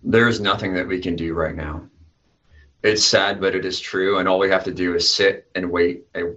There's 0.02 0.40
nothing 0.40 0.75
that 0.75 0.87
we 0.87 1.00
can 1.00 1.16
do 1.16 1.35
right 1.35 1.54
now 1.54 1.88
it's 2.87 3.04
sad, 3.04 3.40
but 3.40 3.54
it 3.54 3.64
is 3.64 3.80
true. 3.80 4.18
And 4.18 4.28
all 4.28 4.38
we 4.38 4.50
have 4.50 4.64
to 4.64 4.73
do 4.73 4.94
is 4.94 5.12
sit 5.12 5.50
and 5.54 5.70
wait, 5.70 6.04
and 6.14 6.37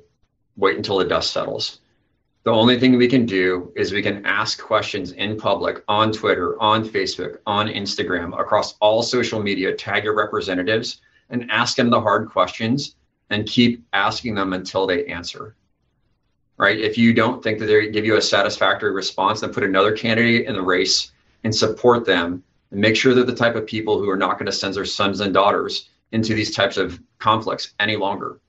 wait 0.56 0.78
until 0.78 0.98
the 0.98 1.06
dust 1.06 1.32
settles. 1.32 1.80
The 2.50 2.56
only 2.56 2.80
thing 2.80 2.98
we 2.98 3.08
can 3.08 3.28
do 3.28 3.72
is 3.76 3.94
we 3.94 4.02
can 4.02 4.26
ask 4.26 4.60
questions 4.60 5.12
in 5.12 5.38
public 5.38 5.84
on 5.88 6.12
Twitter, 6.12 6.60
on 6.60 6.84
Facebook, 6.84 7.38
on 7.46 7.68
Instagram, 7.68 8.36
across 8.40 8.74
all 8.80 9.04
social 9.04 9.40
media, 9.40 9.76
tag 9.76 10.04
your 10.04 10.16
representatives 10.16 11.00
and 11.30 11.46
ask 11.52 11.78
them 11.78 11.92
the 11.92 12.02
hard 12.02 12.28
questions 12.28 12.96
and 13.30 13.46
keep 13.46 13.86
asking 13.94 14.34
them 14.34 14.54
until 14.54 14.88
they 14.88 15.06
answer. 15.06 15.56
Right? 16.58 16.80
If 16.80 16.98
you 16.98 17.14
don't 17.14 17.44
think 17.44 17.60
that 17.60 17.68
they 17.68 17.92
give 17.92 18.04
you 18.04 18.18
a 18.18 18.22
satisfactory 18.22 18.94
response, 18.94 19.42
then 19.42 19.54
put 19.54 19.64
another 19.64 19.96
candidate 19.96 20.48
in 20.48 20.56
the 20.56 20.62
race 20.64 21.12
and 21.44 21.56
support 21.56 22.04
them 22.04 22.44
and 22.72 22.82
make 22.82 22.96
sure 22.96 23.14
that 23.14 23.28
the 23.28 23.36
type 23.36 23.58
of 23.58 23.68
people 23.68 24.00
who 24.00 24.10
are 24.10 24.18
not 24.18 24.40
going 24.40 24.48
to 24.48 24.52
send 24.52 24.74
their 24.74 24.86
sons 24.86 25.20
and 25.20 25.36
daughters 25.36 25.90
into 26.14 26.34
these 26.34 26.56
types 26.56 26.78
of 26.78 27.00
conflicts 27.20 27.76
any 27.80 27.96
longer. 27.96 28.40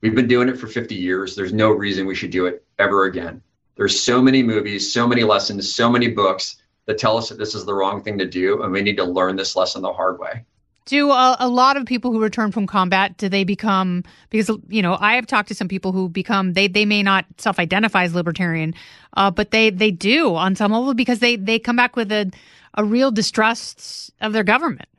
We've 0.00 0.14
been 0.14 0.28
doing 0.28 0.48
it 0.48 0.58
for 0.58 0.66
50 0.66 0.94
years. 0.94 1.36
There's 1.36 1.52
no 1.52 1.68
reason 1.72 2.06
we 2.06 2.14
should 2.14 2.30
do 2.30 2.46
it 2.46 2.64
ever 2.78 3.04
again. 3.04 3.42
There's 3.80 3.98
so 3.98 4.20
many 4.20 4.42
movies, 4.42 4.92
so 4.92 5.08
many 5.08 5.24
lessons, 5.24 5.74
so 5.74 5.88
many 5.88 6.08
books 6.08 6.56
that 6.84 6.98
tell 6.98 7.16
us 7.16 7.30
that 7.30 7.38
this 7.38 7.54
is 7.54 7.64
the 7.64 7.72
wrong 7.72 8.02
thing 8.02 8.18
to 8.18 8.26
do, 8.26 8.62
and 8.62 8.70
we 8.72 8.82
need 8.82 8.98
to 8.98 9.04
learn 9.04 9.36
this 9.36 9.56
lesson 9.56 9.80
the 9.80 9.90
hard 9.90 10.18
way. 10.18 10.44
Do 10.84 11.10
a, 11.10 11.34
a, 11.40 11.48
lot 11.48 11.78
of 11.78 11.86
people 11.86 12.12
who 12.12 12.20
return 12.20 12.52
from 12.52 12.66
combat 12.66 13.16
do 13.16 13.30
they 13.30 13.42
become 13.42 14.04
because 14.28 14.50
you 14.68 14.82
know 14.82 14.98
I 15.00 15.14
have 15.14 15.26
talked 15.26 15.48
to 15.48 15.54
some 15.54 15.66
people 15.66 15.92
who 15.92 16.10
become 16.10 16.52
they 16.52 16.68
they 16.68 16.84
may 16.84 17.02
not 17.02 17.24
self-identify 17.38 18.04
as 18.04 18.14
libertarian, 18.14 18.74
uh, 19.16 19.30
but 19.30 19.50
they 19.50 19.70
they 19.70 19.90
do 19.90 20.34
on 20.34 20.56
some 20.56 20.72
level 20.72 20.92
because 20.92 21.20
they 21.20 21.36
they 21.36 21.58
come 21.58 21.76
back 21.76 21.96
with 21.96 22.12
a 22.12 22.30
a 22.74 22.84
real 22.84 23.10
distrust 23.10 24.12
of 24.20 24.34
their 24.34 24.44
government. 24.44 24.90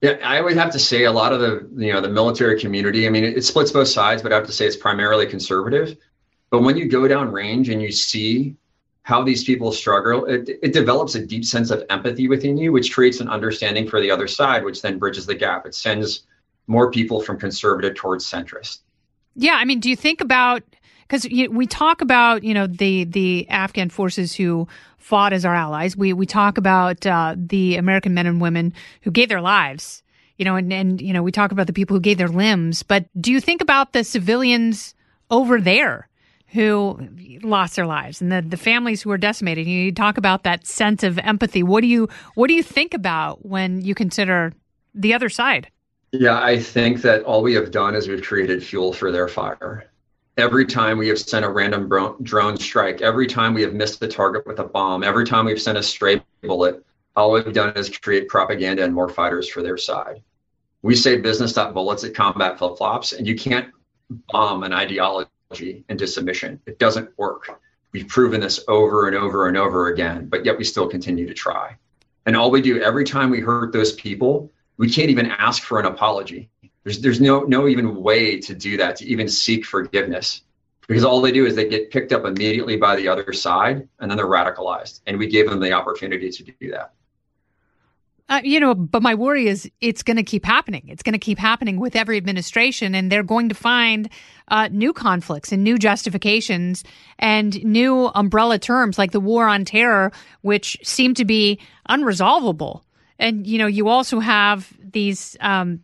Yeah, 0.00 0.16
I 0.24 0.40
would 0.40 0.56
have 0.56 0.72
to 0.72 0.80
say 0.80 1.04
a 1.04 1.12
lot 1.12 1.32
of 1.32 1.38
the 1.38 1.68
you 1.76 1.92
know 1.92 2.00
the 2.00 2.08
military 2.08 2.58
community. 2.58 3.06
I 3.06 3.10
mean, 3.10 3.22
it, 3.22 3.36
it 3.36 3.44
splits 3.44 3.70
both 3.70 3.86
sides, 3.86 4.22
but 4.22 4.32
I 4.32 4.34
have 4.34 4.46
to 4.46 4.52
say 4.52 4.66
it's 4.66 4.76
primarily 4.76 5.26
conservative. 5.26 5.96
But 6.50 6.62
when 6.62 6.76
you 6.76 6.88
go 6.88 7.06
down 7.06 7.32
range 7.32 7.68
and 7.68 7.80
you 7.80 7.92
see 7.92 8.56
how 9.02 9.22
these 9.22 9.44
people 9.44 9.72
struggle, 9.72 10.24
it, 10.26 10.48
it 10.62 10.72
develops 10.72 11.14
a 11.14 11.24
deep 11.24 11.44
sense 11.44 11.70
of 11.70 11.84
empathy 11.90 12.28
within 12.28 12.56
you, 12.56 12.72
which 12.72 12.92
creates 12.92 13.20
an 13.20 13.28
understanding 13.28 13.88
for 13.88 14.00
the 14.00 14.10
other 14.10 14.28
side, 14.28 14.64
which 14.64 14.82
then 14.82 14.98
bridges 14.98 15.26
the 15.26 15.34
gap. 15.34 15.66
It 15.66 15.74
sends 15.74 16.26
more 16.66 16.90
people 16.90 17.20
from 17.20 17.38
conservative 17.38 17.94
towards 17.94 18.28
centrist. 18.28 18.80
Yeah, 19.34 19.54
I 19.54 19.64
mean, 19.64 19.80
do 19.80 19.88
you 19.88 19.96
think 19.96 20.20
about 20.20 20.62
because 21.10 21.26
we 21.50 21.66
talk 21.66 22.00
about 22.02 22.44
you 22.44 22.54
know 22.54 22.66
the 22.66 23.04
the 23.04 23.48
Afghan 23.48 23.90
forces 23.90 24.34
who 24.34 24.68
fought 24.98 25.32
as 25.32 25.44
our 25.44 25.54
allies. 25.54 25.96
We 25.96 26.12
we 26.12 26.26
talk 26.26 26.58
about 26.58 27.04
uh, 27.06 27.34
the 27.36 27.76
American 27.76 28.14
men 28.14 28.26
and 28.26 28.40
women 28.40 28.72
who 29.02 29.10
gave 29.10 29.28
their 29.28 29.40
lives. 29.40 30.02
You 30.36 30.44
know, 30.44 30.56
and 30.56 30.72
and 30.72 31.00
you 31.00 31.12
know 31.12 31.22
we 31.22 31.32
talk 31.32 31.52
about 31.52 31.66
the 31.66 31.72
people 31.72 31.96
who 31.96 32.00
gave 32.00 32.18
their 32.18 32.28
limbs. 32.28 32.82
But 32.82 33.06
do 33.20 33.32
you 33.32 33.40
think 33.40 33.60
about 33.60 33.92
the 33.92 34.04
civilians 34.04 34.94
over 35.30 35.60
there? 35.60 36.08
Who 36.52 36.98
lost 37.42 37.76
their 37.76 37.86
lives 37.86 38.20
and 38.20 38.30
the, 38.30 38.42
the 38.42 38.56
families 38.56 39.02
who 39.02 39.10
were 39.10 39.18
decimated. 39.18 39.66
You 39.66 39.92
talk 39.92 40.18
about 40.18 40.42
that 40.44 40.66
sense 40.66 41.02
of 41.02 41.18
empathy. 41.18 41.62
What 41.62 41.82
do 41.82 41.86
you 41.86 42.08
what 42.34 42.48
do 42.48 42.54
you 42.54 42.62
think 42.62 42.94
about 42.94 43.44
when 43.44 43.82
you 43.82 43.94
consider 43.94 44.52
the 44.94 45.14
other 45.14 45.28
side? 45.28 45.68
Yeah, 46.12 46.42
I 46.42 46.58
think 46.58 47.02
that 47.02 47.22
all 47.22 47.42
we 47.42 47.54
have 47.54 47.70
done 47.70 47.94
is 47.94 48.08
we've 48.08 48.22
created 48.22 48.64
fuel 48.64 48.92
for 48.92 49.12
their 49.12 49.28
fire 49.28 49.90
every 50.40 50.64
time 50.64 50.98
we 50.98 51.08
have 51.08 51.18
sent 51.18 51.44
a 51.44 51.48
random 51.48 51.88
drone 52.22 52.56
strike, 52.56 53.02
every 53.02 53.26
time 53.26 53.54
we 53.54 53.62
have 53.62 53.74
missed 53.74 54.00
the 54.00 54.08
target 54.08 54.46
with 54.46 54.58
a 54.58 54.64
bomb, 54.64 55.04
every 55.04 55.26
time 55.26 55.44
we've 55.44 55.60
sent 55.60 55.76
a 55.76 55.82
stray 55.82 56.22
bullet, 56.42 56.84
all 57.14 57.32
we've 57.32 57.52
done 57.52 57.72
is 57.76 57.90
create 57.90 58.28
propaganda 58.28 58.82
and 58.82 58.94
more 58.94 59.08
fighters 59.08 59.48
for 59.48 59.62
their 59.62 59.76
side. 59.76 60.22
We 60.82 60.96
say 60.96 61.18
business 61.18 61.52
bullets 61.52 62.04
at 62.04 62.14
combat 62.14 62.58
flip 62.58 62.78
flops, 62.78 63.12
and 63.12 63.26
you 63.26 63.36
can't 63.36 63.68
bomb 64.32 64.62
an 64.62 64.72
ideology 64.72 65.30
into 65.88 66.06
submission. 66.06 66.60
It 66.66 66.78
doesn't 66.78 67.16
work. 67.18 67.60
We've 67.92 68.06
proven 68.06 68.40
this 68.40 68.62
over 68.68 69.08
and 69.08 69.16
over 69.16 69.48
and 69.48 69.56
over 69.56 69.88
again, 69.88 70.26
but 70.26 70.44
yet 70.44 70.56
we 70.56 70.64
still 70.64 70.88
continue 70.88 71.26
to 71.26 71.34
try. 71.34 71.76
And 72.26 72.36
all 72.36 72.50
we 72.50 72.60
do 72.60 72.80
every 72.80 73.04
time 73.04 73.30
we 73.30 73.40
hurt 73.40 73.72
those 73.72 73.92
people, 73.92 74.52
we 74.76 74.90
can't 74.90 75.10
even 75.10 75.26
ask 75.26 75.62
for 75.62 75.80
an 75.80 75.86
apology 75.86 76.50
there's 76.84 77.00
there's 77.00 77.20
no 77.20 77.40
no 77.42 77.68
even 77.68 77.96
way 77.96 78.38
to 78.40 78.54
do 78.54 78.76
that 78.76 78.96
to 78.96 79.06
even 79.06 79.28
seek 79.28 79.64
forgiveness 79.64 80.42
because 80.86 81.04
all 81.04 81.20
they 81.20 81.32
do 81.32 81.46
is 81.46 81.54
they 81.54 81.68
get 81.68 81.90
picked 81.90 82.12
up 82.12 82.24
immediately 82.24 82.76
by 82.76 82.96
the 82.96 83.08
other 83.08 83.32
side 83.32 83.86
and 83.98 84.10
then 84.10 84.16
they're 84.16 84.26
radicalized 84.26 85.00
and 85.06 85.18
we 85.18 85.26
gave 85.26 85.48
them 85.48 85.60
the 85.60 85.72
opportunity 85.72 86.30
to 86.30 86.42
do 86.42 86.70
that 86.70 86.92
uh, 88.30 88.40
you 88.44 88.60
know, 88.60 88.74
but 88.76 89.02
my 89.02 89.14
worry 89.14 89.48
is 89.48 89.68
it's 89.80 90.04
going 90.04 90.16
to 90.16 90.22
keep 90.22 90.44
happening. 90.44 90.84
It's 90.86 91.02
going 91.02 91.14
to 91.14 91.18
keep 91.18 91.38
happening 91.38 91.80
with 91.80 91.96
every 91.96 92.16
administration, 92.16 92.94
and 92.94 93.10
they're 93.10 93.24
going 93.24 93.48
to 93.48 93.56
find 93.56 94.08
uh, 94.48 94.68
new 94.70 94.92
conflicts 94.92 95.50
and 95.50 95.64
new 95.64 95.76
justifications 95.76 96.84
and 97.18 97.62
new 97.64 98.06
umbrella 98.14 98.60
terms 98.60 98.98
like 98.98 99.10
the 99.10 99.20
war 99.20 99.48
on 99.48 99.64
terror, 99.64 100.12
which 100.42 100.78
seem 100.84 101.12
to 101.14 101.24
be 101.24 101.58
unresolvable. 101.88 102.82
And 103.18 103.48
you 103.48 103.58
know, 103.58 103.66
you 103.66 103.88
also 103.88 104.20
have 104.20 104.72
these 104.80 105.36
um, 105.40 105.80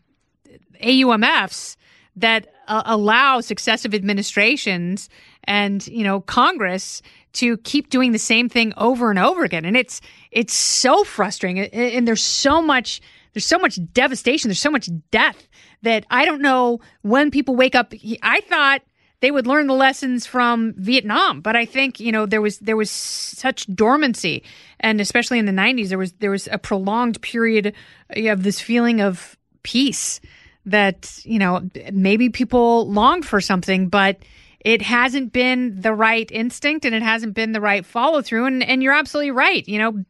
AUMFs 0.80 1.76
that 2.14 2.46
uh, 2.68 2.82
allow 2.86 3.40
successive 3.40 3.94
administrations 3.94 5.08
and 5.44 5.86
you 5.86 6.04
know 6.04 6.20
Congress 6.20 7.02
to 7.34 7.58
keep 7.58 7.90
doing 7.90 8.12
the 8.12 8.18
same 8.18 8.48
thing 8.48 8.72
over 8.76 9.10
and 9.10 9.18
over 9.18 9.44
again, 9.44 9.64
and 9.64 9.76
it's 9.76 10.00
it's 10.30 10.54
so 10.54 11.04
frustrating. 11.04 11.58
And 11.66 12.06
there's 12.08 12.24
so 12.24 12.62
much 12.62 13.00
there's 13.32 13.46
so 13.46 13.58
much 13.58 13.78
devastation. 13.92 14.48
There's 14.48 14.60
so 14.60 14.70
much 14.70 14.88
death 15.10 15.46
that 15.82 16.06
I 16.10 16.24
don't 16.24 16.40
know 16.40 16.80
when 17.02 17.30
people 17.30 17.54
wake 17.54 17.74
up. 17.74 17.92
I 18.22 18.40
thought 18.40 18.80
they 19.20 19.30
would 19.30 19.46
learn 19.46 19.66
the 19.66 19.74
lessons 19.74 20.26
from 20.26 20.74
Vietnam, 20.76 21.42
but 21.42 21.56
I 21.56 21.66
think 21.66 22.00
you 22.00 22.12
know 22.12 22.24
there 22.24 22.40
was 22.40 22.58
there 22.60 22.76
was 22.76 22.90
such 22.90 23.66
dormancy, 23.66 24.42
and 24.80 25.00
especially 25.00 25.38
in 25.38 25.46
the 25.46 25.52
90s, 25.52 25.88
there 25.88 25.98
was 25.98 26.12
there 26.12 26.30
was 26.30 26.48
a 26.50 26.58
prolonged 26.58 27.20
period 27.20 27.74
of 28.16 28.42
this 28.42 28.60
feeling 28.60 29.00
of 29.00 29.36
peace 29.62 30.20
that, 30.66 31.20
you 31.24 31.38
know, 31.38 31.68
maybe 31.92 32.28
people 32.28 32.90
longed 32.90 33.24
for 33.24 33.40
something, 33.40 33.88
but 33.88 34.18
it 34.60 34.82
hasn't 34.82 35.32
been 35.32 35.80
the 35.80 35.94
right 35.94 36.28
instinct 36.30 36.84
and 36.84 36.94
it 36.94 37.02
hasn't 37.02 37.34
been 37.34 37.52
the 37.52 37.60
right 37.60 37.86
follow 37.86 38.20
through. 38.20 38.46
And, 38.46 38.62
and 38.62 38.82
you're 38.82 38.92
absolutely 38.92 39.30
right. 39.30 39.66
You 39.66 39.78
know, 39.78 40.04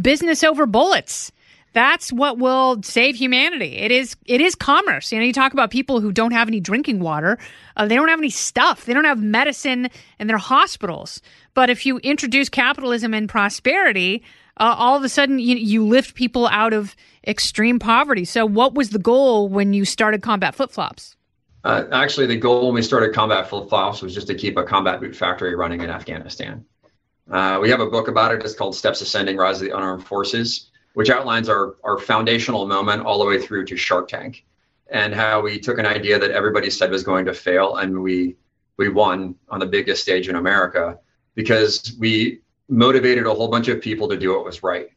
business 0.00 0.44
over 0.44 0.66
bullets. 0.66 1.32
That's 1.72 2.12
what 2.12 2.36
will 2.36 2.82
save 2.82 3.16
humanity. 3.16 3.78
It 3.78 3.90
is 3.90 4.14
it 4.26 4.42
is 4.42 4.54
commerce. 4.54 5.10
You 5.10 5.18
know, 5.18 5.24
you 5.24 5.32
talk 5.32 5.54
about 5.54 5.70
people 5.70 6.00
who 6.00 6.12
don't 6.12 6.32
have 6.32 6.48
any 6.48 6.60
drinking 6.60 7.00
water. 7.00 7.38
Uh, 7.76 7.86
they 7.86 7.94
don't 7.94 8.08
have 8.08 8.18
any 8.18 8.28
stuff. 8.28 8.84
They 8.84 8.92
don't 8.92 9.06
have 9.06 9.22
medicine 9.22 9.88
in 10.18 10.26
their 10.26 10.36
hospitals. 10.36 11.22
But 11.54 11.70
if 11.70 11.86
you 11.86 11.96
introduce 11.98 12.50
capitalism 12.50 13.14
and 13.14 13.26
prosperity, 13.26 14.22
uh, 14.58 14.74
all 14.78 14.96
of 14.96 15.02
a 15.02 15.08
sudden 15.08 15.38
you, 15.38 15.56
you 15.56 15.86
lift 15.86 16.14
people 16.14 16.46
out 16.48 16.72
of 16.72 16.96
extreme 17.26 17.78
poverty. 17.78 18.24
So, 18.24 18.46
what 18.46 18.74
was 18.74 18.90
the 18.90 18.98
goal 18.98 19.48
when 19.48 19.72
you 19.72 19.84
started 19.84 20.22
Combat 20.22 20.54
Flip 20.54 20.70
Flops? 20.70 21.16
Uh, 21.64 21.84
actually, 21.92 22.26
the 22.26 22.36
goal 22.36 22.66
when 22.66 22.74
we 22.74 22.82
started 22.82 23.14
Combat 23.14 23.48
Flip 23.48 23.68
Flops 23.68 24.02
was 24.02 24.14
just 24.14 24.26
to 24.26 24.34
keep 24.34 24.56
a 24.56 24.64
combat 24.64 25.00
boot 25.00 25.14
factory 25.14 25.54
running 25.54 25.80
in 25.80 25.90
Afghanistan. 25.90 26.64
Uh, 27.30 27.58
we 27.62 27.70
have 27.70 27.80
a 27.80 27.86
book 27.86 28.08
about 28.08 28.34
it. 28.34 28.42
It's 28.42 28.54
called 28.54 28.74
Steps 28.74 29.00
Ascending 29.00 29.36
Rise 29.36 29.62
of 29.62 29.68
the 29.68 29.76
Unarmed 29.76 30.04
Forces, 30.04 30.70
which 30.94 31.08
outlines 31.08 31.48
our, 31.48 31.76
our 31.84 31.98
foundational 31.98 32.66
moment 32.66 33.06
all 33.06 33.18
the 33.18 33.24
way 33.24 33.40
through 33.40 33.64
to 33.66 33.76
Shark 33.76 34.08
Tank 34.08 34.44
and 34.92 35.14
how 35.14 35.40
we 35.40 35.58
took 35.58 35.78
an 35.78 35.86
idea 35.86 36.18
that 36.18 36.30
everybody 36.30 36.68
said 36.68 36.90
was 36.90 37.02
going 37.02 37.24
to 37.24 37.34
fail 37.34 37.76
and 37.76 38.02
we 38.02 38.36
we 38.76 38.88
won 38.88 39.34
on 39.48 39.60
the 39.60 39.66
biggest 39.66 40.02
stage 40.02 40.28
in 40.28 40.36
America 40.36 40.98
because 41.34 41.94
we 41.98 42.40
motivated 42.72 43.26
a 43.26 43.34
whole 43.34 43.48
bunch 43.48 43.68
of 43.68 43.82
people 43.82 44.08
to 44.08 44.16
do 44.16 44.34
what 44.34 44.46
was 44.46 44.62
right. 44.62 44.88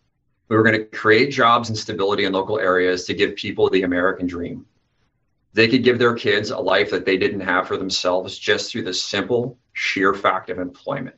We 0.48 0.55
were 0.55 0.63
going 0.63 0.79
to 0.79 0.86
create 0.86 1.32
jobs 1.32 1.70
and 1.70 1.77
stability 1.77 2.24
in 2.24 2.32
local 2.32 2.58
areas 2.58 3.03
to 3.05 3.13
give 3.13 3.36
people 3.36 3.70
the 3.70 3.84
American 3.84 4.27
dream. 4.27 4.65
They 5.53 5.67
could 5.67 5.84
give 5.84 6.00
their 6.00 6.13
kids 6.13 6.51
a 6.51 6.58
life 6.58 6.89
that 6.91 7.05
they 7.05 7.17
didn't 7.17 7.41
have 7.41 7.67
for 7.67 7.77
themselves 7.77 8.38
just 8.38 8.72
through 8.72 8.84
the 8.84 8.94
simple, 8.94 9.58
sheer 9.74 10.13
fact 10.13 10.50
of 10.50 10.60
employment. 10.60 11.17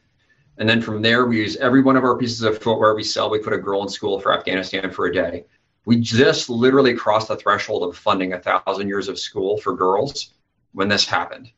And 0.58 0.68
then 0.68 0.82
from 0.82 1.04
there, 1.04 1.28
we 1.28 1.38
use 1.38 1.58
every 1.58 1.82
one 1.82 1.96
of 1.96 2.04
our 2.04 2.18
pieces 2.18 2.42
of 2.42 2.58
footwear 2.58 2.96
we 2.96 3.04
sell. 3.04 3.30
We 3.30 3.40
put 3.40 3.54
a 3.54 3.60
girl 3.60 3.84
in 3.84 3.90
school 3.90 4.20
for 4.20 4.34
Afghanistan 4.34 4.92
for 4.92 5.06
a 5.06 5.14
day. 5.14 5.46
We 5.86 5.98
just 5.98 6.50
literally 6.50 6.96
crossed 6.96 7.28
the 7.28 7.36
threshold 7.36 7.84
of 7.84 7.96
funding 7.96 8.34
a 8.34 8.40
thousand 8.40 8.88
years 8.88 9.08
of 9.08 9.20
school 9.20 9.58
for 9.58 9.76
girls 9.76 10.34
when 10.74 10.88
this 10.88 11.06
happened. 11.06 11.52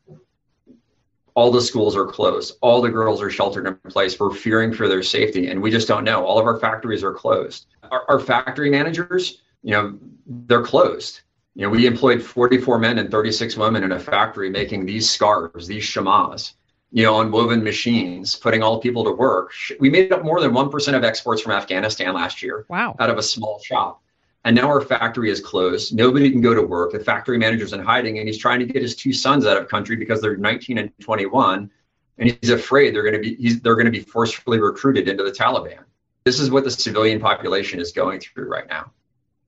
All 1.39 1.51
the 1.51 1.61
schools 1.61 1.95
are 1.95 2.05
closed. 2.05 2.57
All 2.59 2.81
the 2.81 2.89
girls 2.89 3.21
are 3.21 3.29
sheltered 3.29 3.65
in 3.65 3.75
place. 3.89 4.19
We're 4.19 4.33
fearing 4.33 4.73
for 4.73 4.89
their 4.89 5.01
safety, 5.01 5.47
and 5.47 5.61
we 5.61 5.71
just 5.71 5.87
don't 5.87 6.03
know. 6.03 6.25
All 6.25 6.37
of 6.37 6.45
our 6.45 6.59
factories 6.59 7.01
are 7.01 7.13
closed. 7.13 7.67
Our, 7.89 8.03
our 8.09 8.19
factory 8.19 8.69
managers, 8.69 9.41
you 9.63 9.71
know, 9.71 9.97
they're 10.27 10.63
closed. 10.63 11.21
You 11.55 11.61
know, 11.61 11.69
we 11.69 11.85
employed 11.85 12.21
44 12.21 12.77
men 12.79 12.99
and 12.99 13.09
36 13.09 13.55
women 13.55 13.85
in 13.85 13.93
a 13.93 13.99
factory 13.99 14.49
making 14.49 14.85
these 14.85 15.09
scarves, 15.09 15.65
these 15.65 15.85
shamas 15.85 16.55
you 16.91 17.03
know, 17.03 17.15
on 17.15 17.31
woven 17.31 17.63
machines, 17.63 18.35
putting 18.35 18.61
all 18.61 18.81
people 18.81 19.03
to 19.05 19.11
work. 19.11 19.51
We 19.79 19.89
made 19.89 20.11
up 20.11 20.25
more 20.25 20.41
than 20.41 20.51
1% 20.51 20.93
of 20.93 21.03
exports 21.05 21.41
from 21.41 21.53
Afghanistan 21.53 22.15
last 22.15 22.41
year. 22.41 22.65
Wow. 22.67 22.95
Out 22.99 23.09
of 23.09 23.17
a 23.17 23.23
small 23.23 23.59
shop. 23.59 24.01
And 24.45 24.55
now 24.55 24.67
our 24.67 24.81
factory 24.81 25.29
is 25.29 25.41
closed. 25.41 25.93
Nobody 25.93 26.31
can 26.31 26.41
go 26.41 26.53
to 26.53 26.61
work. 26.61 26.93
The 26.93 26.99
factory 26.99 27.37
manager's 27.37 27.73
in 27.73 27.81
hiding 27.81 28.19
and 28.19 28.27
he's 28.27 28.37
trying 28.37 28.59
to 28.59 28.65
get 28.65 28.81
his 28.81 28.95
two 28.95 29.11
sons 29.11 29.45
out 29.45 29.57
of 29.57 29.67
country 29.67 29.95
because 29.95 30.21
they're 30.21 30.37
19 30.37 30.77
and 30.77 30.91
21. 30.99 31.69
And 32.17 32.31
he's 32.31 32.49
afraid 32.49 32.93
they're 32.95 33.09
going 33.09 33.21
to 33.21 33.35
be 33.35 33.53
they're 33.55 33.75
going 33.75 33.85
to 33.85 33.91
be 33.91 34.01
forcefully 34.01 34.59
recruited 34.59 35.07
into 35.07 35.23
the 35.23 35.31
Taliban. 35.31 35.79
This 36.23 36.39
is 36.39 36.51
what 36.51 36.63
the 36.63 36.71
civilian 36.71 37.19
population 37.19 37.79
is 37.79 37.91
going 37.91 38.19
through 38.19 38.49
right 38.49 38.67
now. 38.67 38.91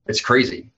It's 0.06 0.20
crazy. 0.20 0.70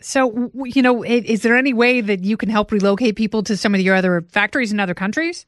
So, 0.00 0.50
you 0.64 0.82
know, 0.82 1.02
is 1.02 1.42
there 1.42 1.56
any 1.56 1.72
way 1.72 2.00
that 2.00 2.24
you 2.24 2.36
can 2.36 2.50
help 2.50 2.70
relocate 2.70 3.16
people 3.16 3.42
to 3.44 3.56
some 3.56 3.74
of 3.74 3.80
your 3.80 3.94
other 3.94 4.22
factories 4.28 4.72
in 4.72 4.78
other 4.78 4.94
countries? 4.94 5.46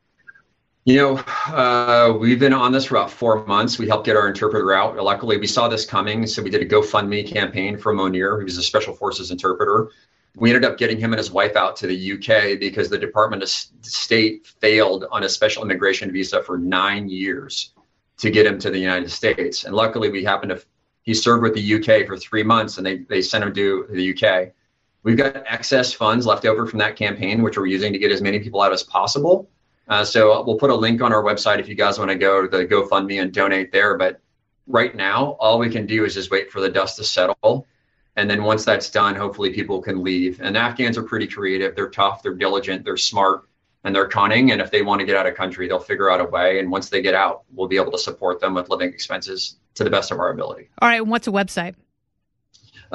You 0.86 0.94
know, 0.98 1.16
uh, 1.52 2.16
we've 2.16 2.38
been 2.38 2.52
on 2.52 2.70
this 2.70 2.84
for 2.84 2.94
about 2.94 3.10
four 3.10 3.44
months. 3.44 3.76
We 3.76 3.88
helped 3.88 4.06
get 4.06 4.14
our 4.14 4.28
interpreter 4.28 4.72
out. 4.72 4.94
Luckily, 4.94 5.36
we 5.36 5.48
saw 5.48 5.66
this 5.66 5.84
coming, 5.84 6.28
so 6.28 6.40
we 6.40 6.48
did 6.48 6.62
a 6.62 6.64
GoFundMe 6.64 7.26
campaign 7.26 7.76
for 7.76 7.92
Monir, 7.92 8.40
was 8.44 8.56
a 8.56 8.62
special 8.62 8.94
forces 8.94 9.32
interpreter. 9.32 9.88
We 10.36 10.48
ended 10.48 10.64
up 10.64 10.78
getting 10.78 10.96
him 11.00 11.12
and 11.12 11.18
his 11.18 11.32
wife 11.32 11.56
out 11.56 11.74
to 11.78 11.88
the 11.88 12.12
UK 12.12 12.60
because 12.60 12.88
the 12.88 12.98
Department 12.98 13.42
of 13.42 13.48
State 13.48 14.46
failed 14.60 15.06
on 15.10 15.24
a 15.24 15.28
special 15.28 15.64
immigration 15.64 16.12
visa 16.12 16.40
for 16.40 16.56
nine 16.56 17.08
years 17.08 17.72
to 18.18 18.30
get 18.30 18.46
him 18.46 18.56
to 18.60 18.70
the 18.70 18.78
United 18.78 19.10
States. 19.10 19.64
And 19.64 19.74
luckily, 19.74 20.08
we 20.08 20.22
happened 20.22 20.50
to 20.50 20.64
he 21.02 21.14
served 21.14 21.42
with 21.42 21.54
the 21.54 21.74
UK 21.74 22.06
for 22.06 22.16
three 22.16 22.44
months, 22.44 22.76
and 22.76 22.86
they 22.86 22.98
they 22.98 23.22
sent 23.22 23.42
him 23.42 23.52
to 23.52 23.86
the 23.90 24.14
UK. 24.14 24.52
We've 25.02 25.16
got 25.16 25.42
excess 25.46 25.92
funds 25.92 26.26
left 26.26 26.46
over 26.46 26.64
from 26.64 26.78
that 26.78 26.94
campaign, 26.94 27.42
which 27.42 27.58
we're 27.58 27.66
using 27.66 27.92
to 27.92 27.98
get 27.98 28.12
as 28.12 28.22
many 28.22 28.38
people 28.38 28.62
out 28.62 28.72
as 28.72 28.84
possible. 28.84 29.50
Uh, 29.88 30.04
so 30.04 30.42
we'll 30.44 30.58
put 30.58 30.70
a 30.70 30.74
link 30.74 31.00
on 31.00 31.12
our 31.12 31.22
website 31.22 31.60
if 31.60 31.68
you 31.68 31.74
guys 31.74 31.98
want 31.98 32.10
to 32.10 32.16
go 32.16 32.46
to 32.46 32.56
the 32.56 32.66
GoFundMe 32.66 33.20
and 33.20 33.32
donate 33.32 33.72
there. 33.72 33.96
But 33.96 34.20
right 34.66 34.94
now, 34.94 35.36
all 35.38 35.58
we 35.58 35.70
can 35.70 35.86
do 35.86 36.04
is 36.04 36.14
just 36.14 36.30
wait 36.30 36.50
for 36.50 36.60
the 36.60 36.68
dust 36.68 36.96
to 36.96 37.04
settle. 37.04 37.66
And 38.16 38.28
then 38.28 38.42
once 38.42 38.64
that's 38.64 38.90
done, 38.90 39.14
hopefully 39.14 39.52
people 39.52 39.80
can 39.82 40.02
leave. 40.02 40.40
And 40.40 40.56
Afghans 40.56 40.96
are 40.96 41.02
pretty 41.02 41.26
creative. 41.26 41.76
They're 41.76 41.90
tough, 41.90 42.22
they're 42.22 42.34
diligent, 42.34 42.84
they're 42.84 42.96
smart, 42.96 43.46
and 43.84 43.94
they're 43.94 44.08
cunning. 44.08 44.50
And 44.52 44.60
if 44.60 44.70
they 44.70 44.82
want 44.82 45.00
to 45.00 45.06
get 45.06 45.16
out 45.16 45.26
of 45.26 45.34
country, 45.34 45.68
they'll 45.68 45.78
figure 45.78 46.10
out 46.10 46.20
a 46.20 46.24
way. 46.24 46.58
And 46.58 46.70
once 46.70 46.88
they 46.88 47.02
get 47.02 47.14
out, 47.14 47.44
we'll 47.54 47.68
be 47.68 47.76
able 47.76 47.92
to 47.92 47.98
support 47.98 48.40
them 48.40 48.54
with 48.54 48.70
living 48.70 48.88
expenses 48.88 49.56
to 49.74 49.84
the 49.84 49.90
best 49.90 50.10
of 50.10 50.18
our 50.18 50.30
ability. 50.30 50.70
All 50.80 50.88
right. 50.88 51.06
What's 51.06 51.28
a 51.28 51.30
website? 51.30 51.74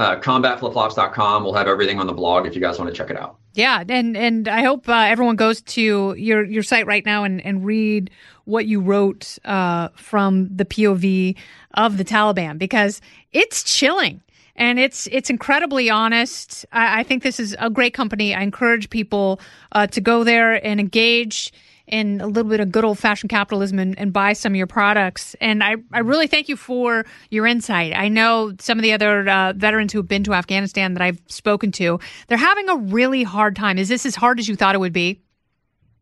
Uh, 0.01 0.19
combatflipflops.com. 0.19 1.43
We'll 1.43 1.53
have 1.53 1.67
everything 1.67 1.99
on 1.99 2.07
the 2.07 2.13
blog 2.13 2.47
if 2.47 2.55
you 2.55 2.61
guys 2.61 2.79
want 2.79 2.89
to 2.89 2.95
check 2.95 3.11
it 3.11 3.17
out. 3.17 3.35
Yeah, 3.53 3.83
and 3.87 4.17
and 4.17 4.47
I 4.47 4.63
hope 4.63 4.89
uh, 4.89 4.93
everyone 4.93 5.35
goes 5.35 5.61
to 5.61 6.15
your 6.17 6.43
your 6.43 6.63
site 6.63 6.87
right 6.87 7.05
now 7.05 7.23
and 7.23 7.39
and 7.45 7.63
read 7.63 8.09
what 8.45 8.65
you 8.65 8.79
wrote 8.79 9.37
uh, 9.45 9.89
from 9.89 10.49
the 10.55 10.65
POV 10.65 11.35
of 11.75 11.97
the 11.97 12.03
Taliban 12.03 12.57
because 12.57 12.99
it's 13.31 13.61
chilling 13.61 14.21
and 14.55 14.79
it's 14.79 15.07
it's 15.11 15.29
incredibly 15.29 15.89
honest. 15.89 16.65
I, 16.71 17.01
I 17.01 17.03
think 17.03 17.21
this 17.21 17.39
is 17.39 17.55
a 17.59 17.69
great 17.69 17.93
company. 17.93 18.33
I 18.33 18.41
encourage 18.41 18.89
people 18.89 19.39
uh, 19.73 19.85
to 19.87 20.01
go 20.01 20.23
there 20.23 20.65
and 20.65 20.79
engage 20.79 21.53
in 21.91 22.21
a 22.21 22.27
little 22.27 22.49
bit 22.49 22.61
of 22.61 22.71
good 22.71 22.85
old 22.85 22.97
fashioned 22.97 23.29
capitalism 23.29 23.77
and, 23.77 23.99
and, 23.99 24.13
buy 24.13 24.33
some 24.33 24.53
of 24.53 24.55
your 24.55 24.67
products. 24.67 25.35
And 25.41 25.63
I, 25.63 25.75
I 25.91 25.99
really 25.99 26.27
thank 26.27 26.49
you 26.49 26.55
for 26.55 27.05
your 27.29 27.45
insight. 27.45 27.93
I 27.93 28.07
know 28.07 28.53
some 28.59 28.79
of 28.79 28.83
the 28.83 28.93
other 28.93 29.29
uh, 29.29 29.53
veterans 29.53 29.91
who 29.91 29.99
have 29.99 30.07
been 30.07 30.23
to 30.23 30.33
Afghanistan 30.33 30.93
that 30.93 31.03
I've 31.03 31.21
spoken 31.27 31.71
to, 31.73 31.99
they're 32.27 32.37
having 32.37 32.69
a 32.69 32.77
really 32.77 33.23
hard 33.23 33.55
time. 33.55 33.77
Is 33.77 33.89
this 33.89 34.05
as 34.05 34.15
hard 34.15 34.39
as 34.39 34.47
you 34.47 34.55
thought 34.55 34.73
it 34.73 34.79
would 34.79 34.93
be? 34.93 35.21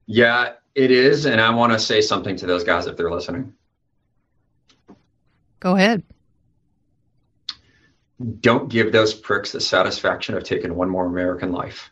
Yeah, 0.06 0.54
it 0.75 0.91
is. 0.91 1.25
And 1.25 1.41
I 1.41 1.49
want 1.49 1.73
to 1.73 1.80
say 1.80 2.02
something 2.02 2.36
to 2.38 2.45
those 2.45 2.63
guys 2.63 2.86
if 2.86 2.95
they're 2.95 3.12
listening. 3.12 3.54
Go 5.60 5.75
ahead. 5.75 6.04
Don't 8.41 8.69
give 8.69 8.91
those 8.91 9.13
pricks 9.13 9.52
the 9.52 9.62
satisfaction 9.62 10.36
of 10.36 10.43
taking 10.43 10.75
one 10.75 10.89
more 10.89 11.06
American 11.06 11.52
life. 11.52 11.89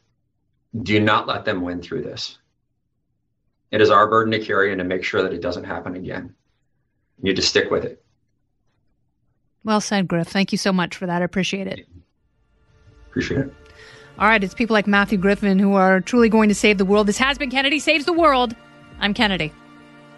Do 0.84 1.00
not 1.00 1.28
let 1.28 1.46
them 1.46 1.62
win 1.62 1.82
through 1.82 2.04
this. 2.04 2.38
It 3.71 3.82
is 3.82 3.89
our 3.89 4.08
burden 4.08 4.32
to 4.32 4.39
carry 4.43 4.71
and 4.71 4.80
to 4.80 4.86
make 4.86 5.03
sure 5.03 5.21
that 5.21 5.34
it 5.34 5.41
doesn't 5.41 5.65
happen 5.65 5.95
again. 5.95 6.34
You 7.17 7.25
need 7.25 7.36
to 7.36 7.41
stick 7.41 7.69
with 7.69 7.84
it. 7.84 8.03
Well 9.63 9.82
said, 9.82 10.08
Griff. 10.08 10.27
Thank 10.27 10.51
you 10.51 10.58
so 10.58 10.71
much 10.71 10.95
for 10.95 11.06
that. 11.08 11.21
I 11.21 11.25
appreciate 11.25 11.67
it. 11.67 11.86
Appreciate 13.10 13.41
it. 13.41 13.53
All 14.19 14.27
right, 14.27 14.43
it's 14.43 14.53
people 14.53 14.73
like 14.73 14.88
Matthew 14.88 15.17
Griffin 15.17 15.60
who 15.60 15.73
are 15.75 16.01
truly 16.01 16.30
going 16.30 16.49
to 16.49 16.56
save 16.56 16.77
the 16.77 16.86
world. 16.86 17.08
This 17.08 17.17
has 17.17 17.38
been 17.38 17.51
Kennedy 17.51 17.80
Saves 17.80 18.06
the 18.06 18.13
World. 18.13 18.56
I'm 18.99 19.13
Kennedy. 19.13 19.51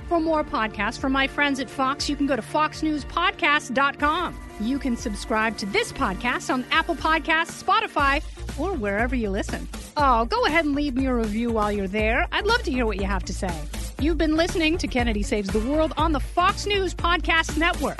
For 0.07 0.19
more 0.19 0.43
podcasts 0.43 0.97
from 0.97 1.11
my 1.11 1.27
friends 1.27 1.59
at 1.59 1.69
Fox, 1.69 2.09
you 2.09 2.15
can 2.15 2.25
go 2.25 2.35
to 2.35 2.41
foxnewspodcast.com. 2.41 4.39
You 4.61 4.79
can 4.79 4.97
subscribe 4.97 5.57
to 5.57 5.65
this 5.65 5.91
podcast 5.91 6.51
on 6.53 6.65
Apple 6.71 6.95
Podcasts, 6.95 7.61
Spotify, 7.61 8.23
or 8.59 8.73
wherever 8.73 9.15
you 9.15 9.29
listen. 9.29 9.67
Oh, 9.97 10.25
go 10.25 10.45
ahead 10.45 10.65
and 10.65 10.75
leave 10.75 10.95
me 10.95 11.05
a 11.05 11.13
review 11.13 11.51
while 11.51 11.71
you're 11.71 11.87
there. 11.87 12.27
I'd 12.31 12.45
love 12.45 12.63
to 12.63 12.71
hear 12.71 12.85
what 12.85 12.97
you 12.97 13.05
have 13.05 13.23
to 13.25 13.33
say. 13.33 13.53
You've 13.99 14.17
been 14.17 14.35
listening 14.35 14.77
to 14.77 14.87
Kennedy 14.87 15.23
Saves 15.23 15.49
the 15.49 15.59
World 15.59 15.93
on 15.97 16.11
the 16.11 16.19
Fox 16.19 16.65
News 16.65 16.93
Podcast 16.93 17.57
Network. 17.57 17.99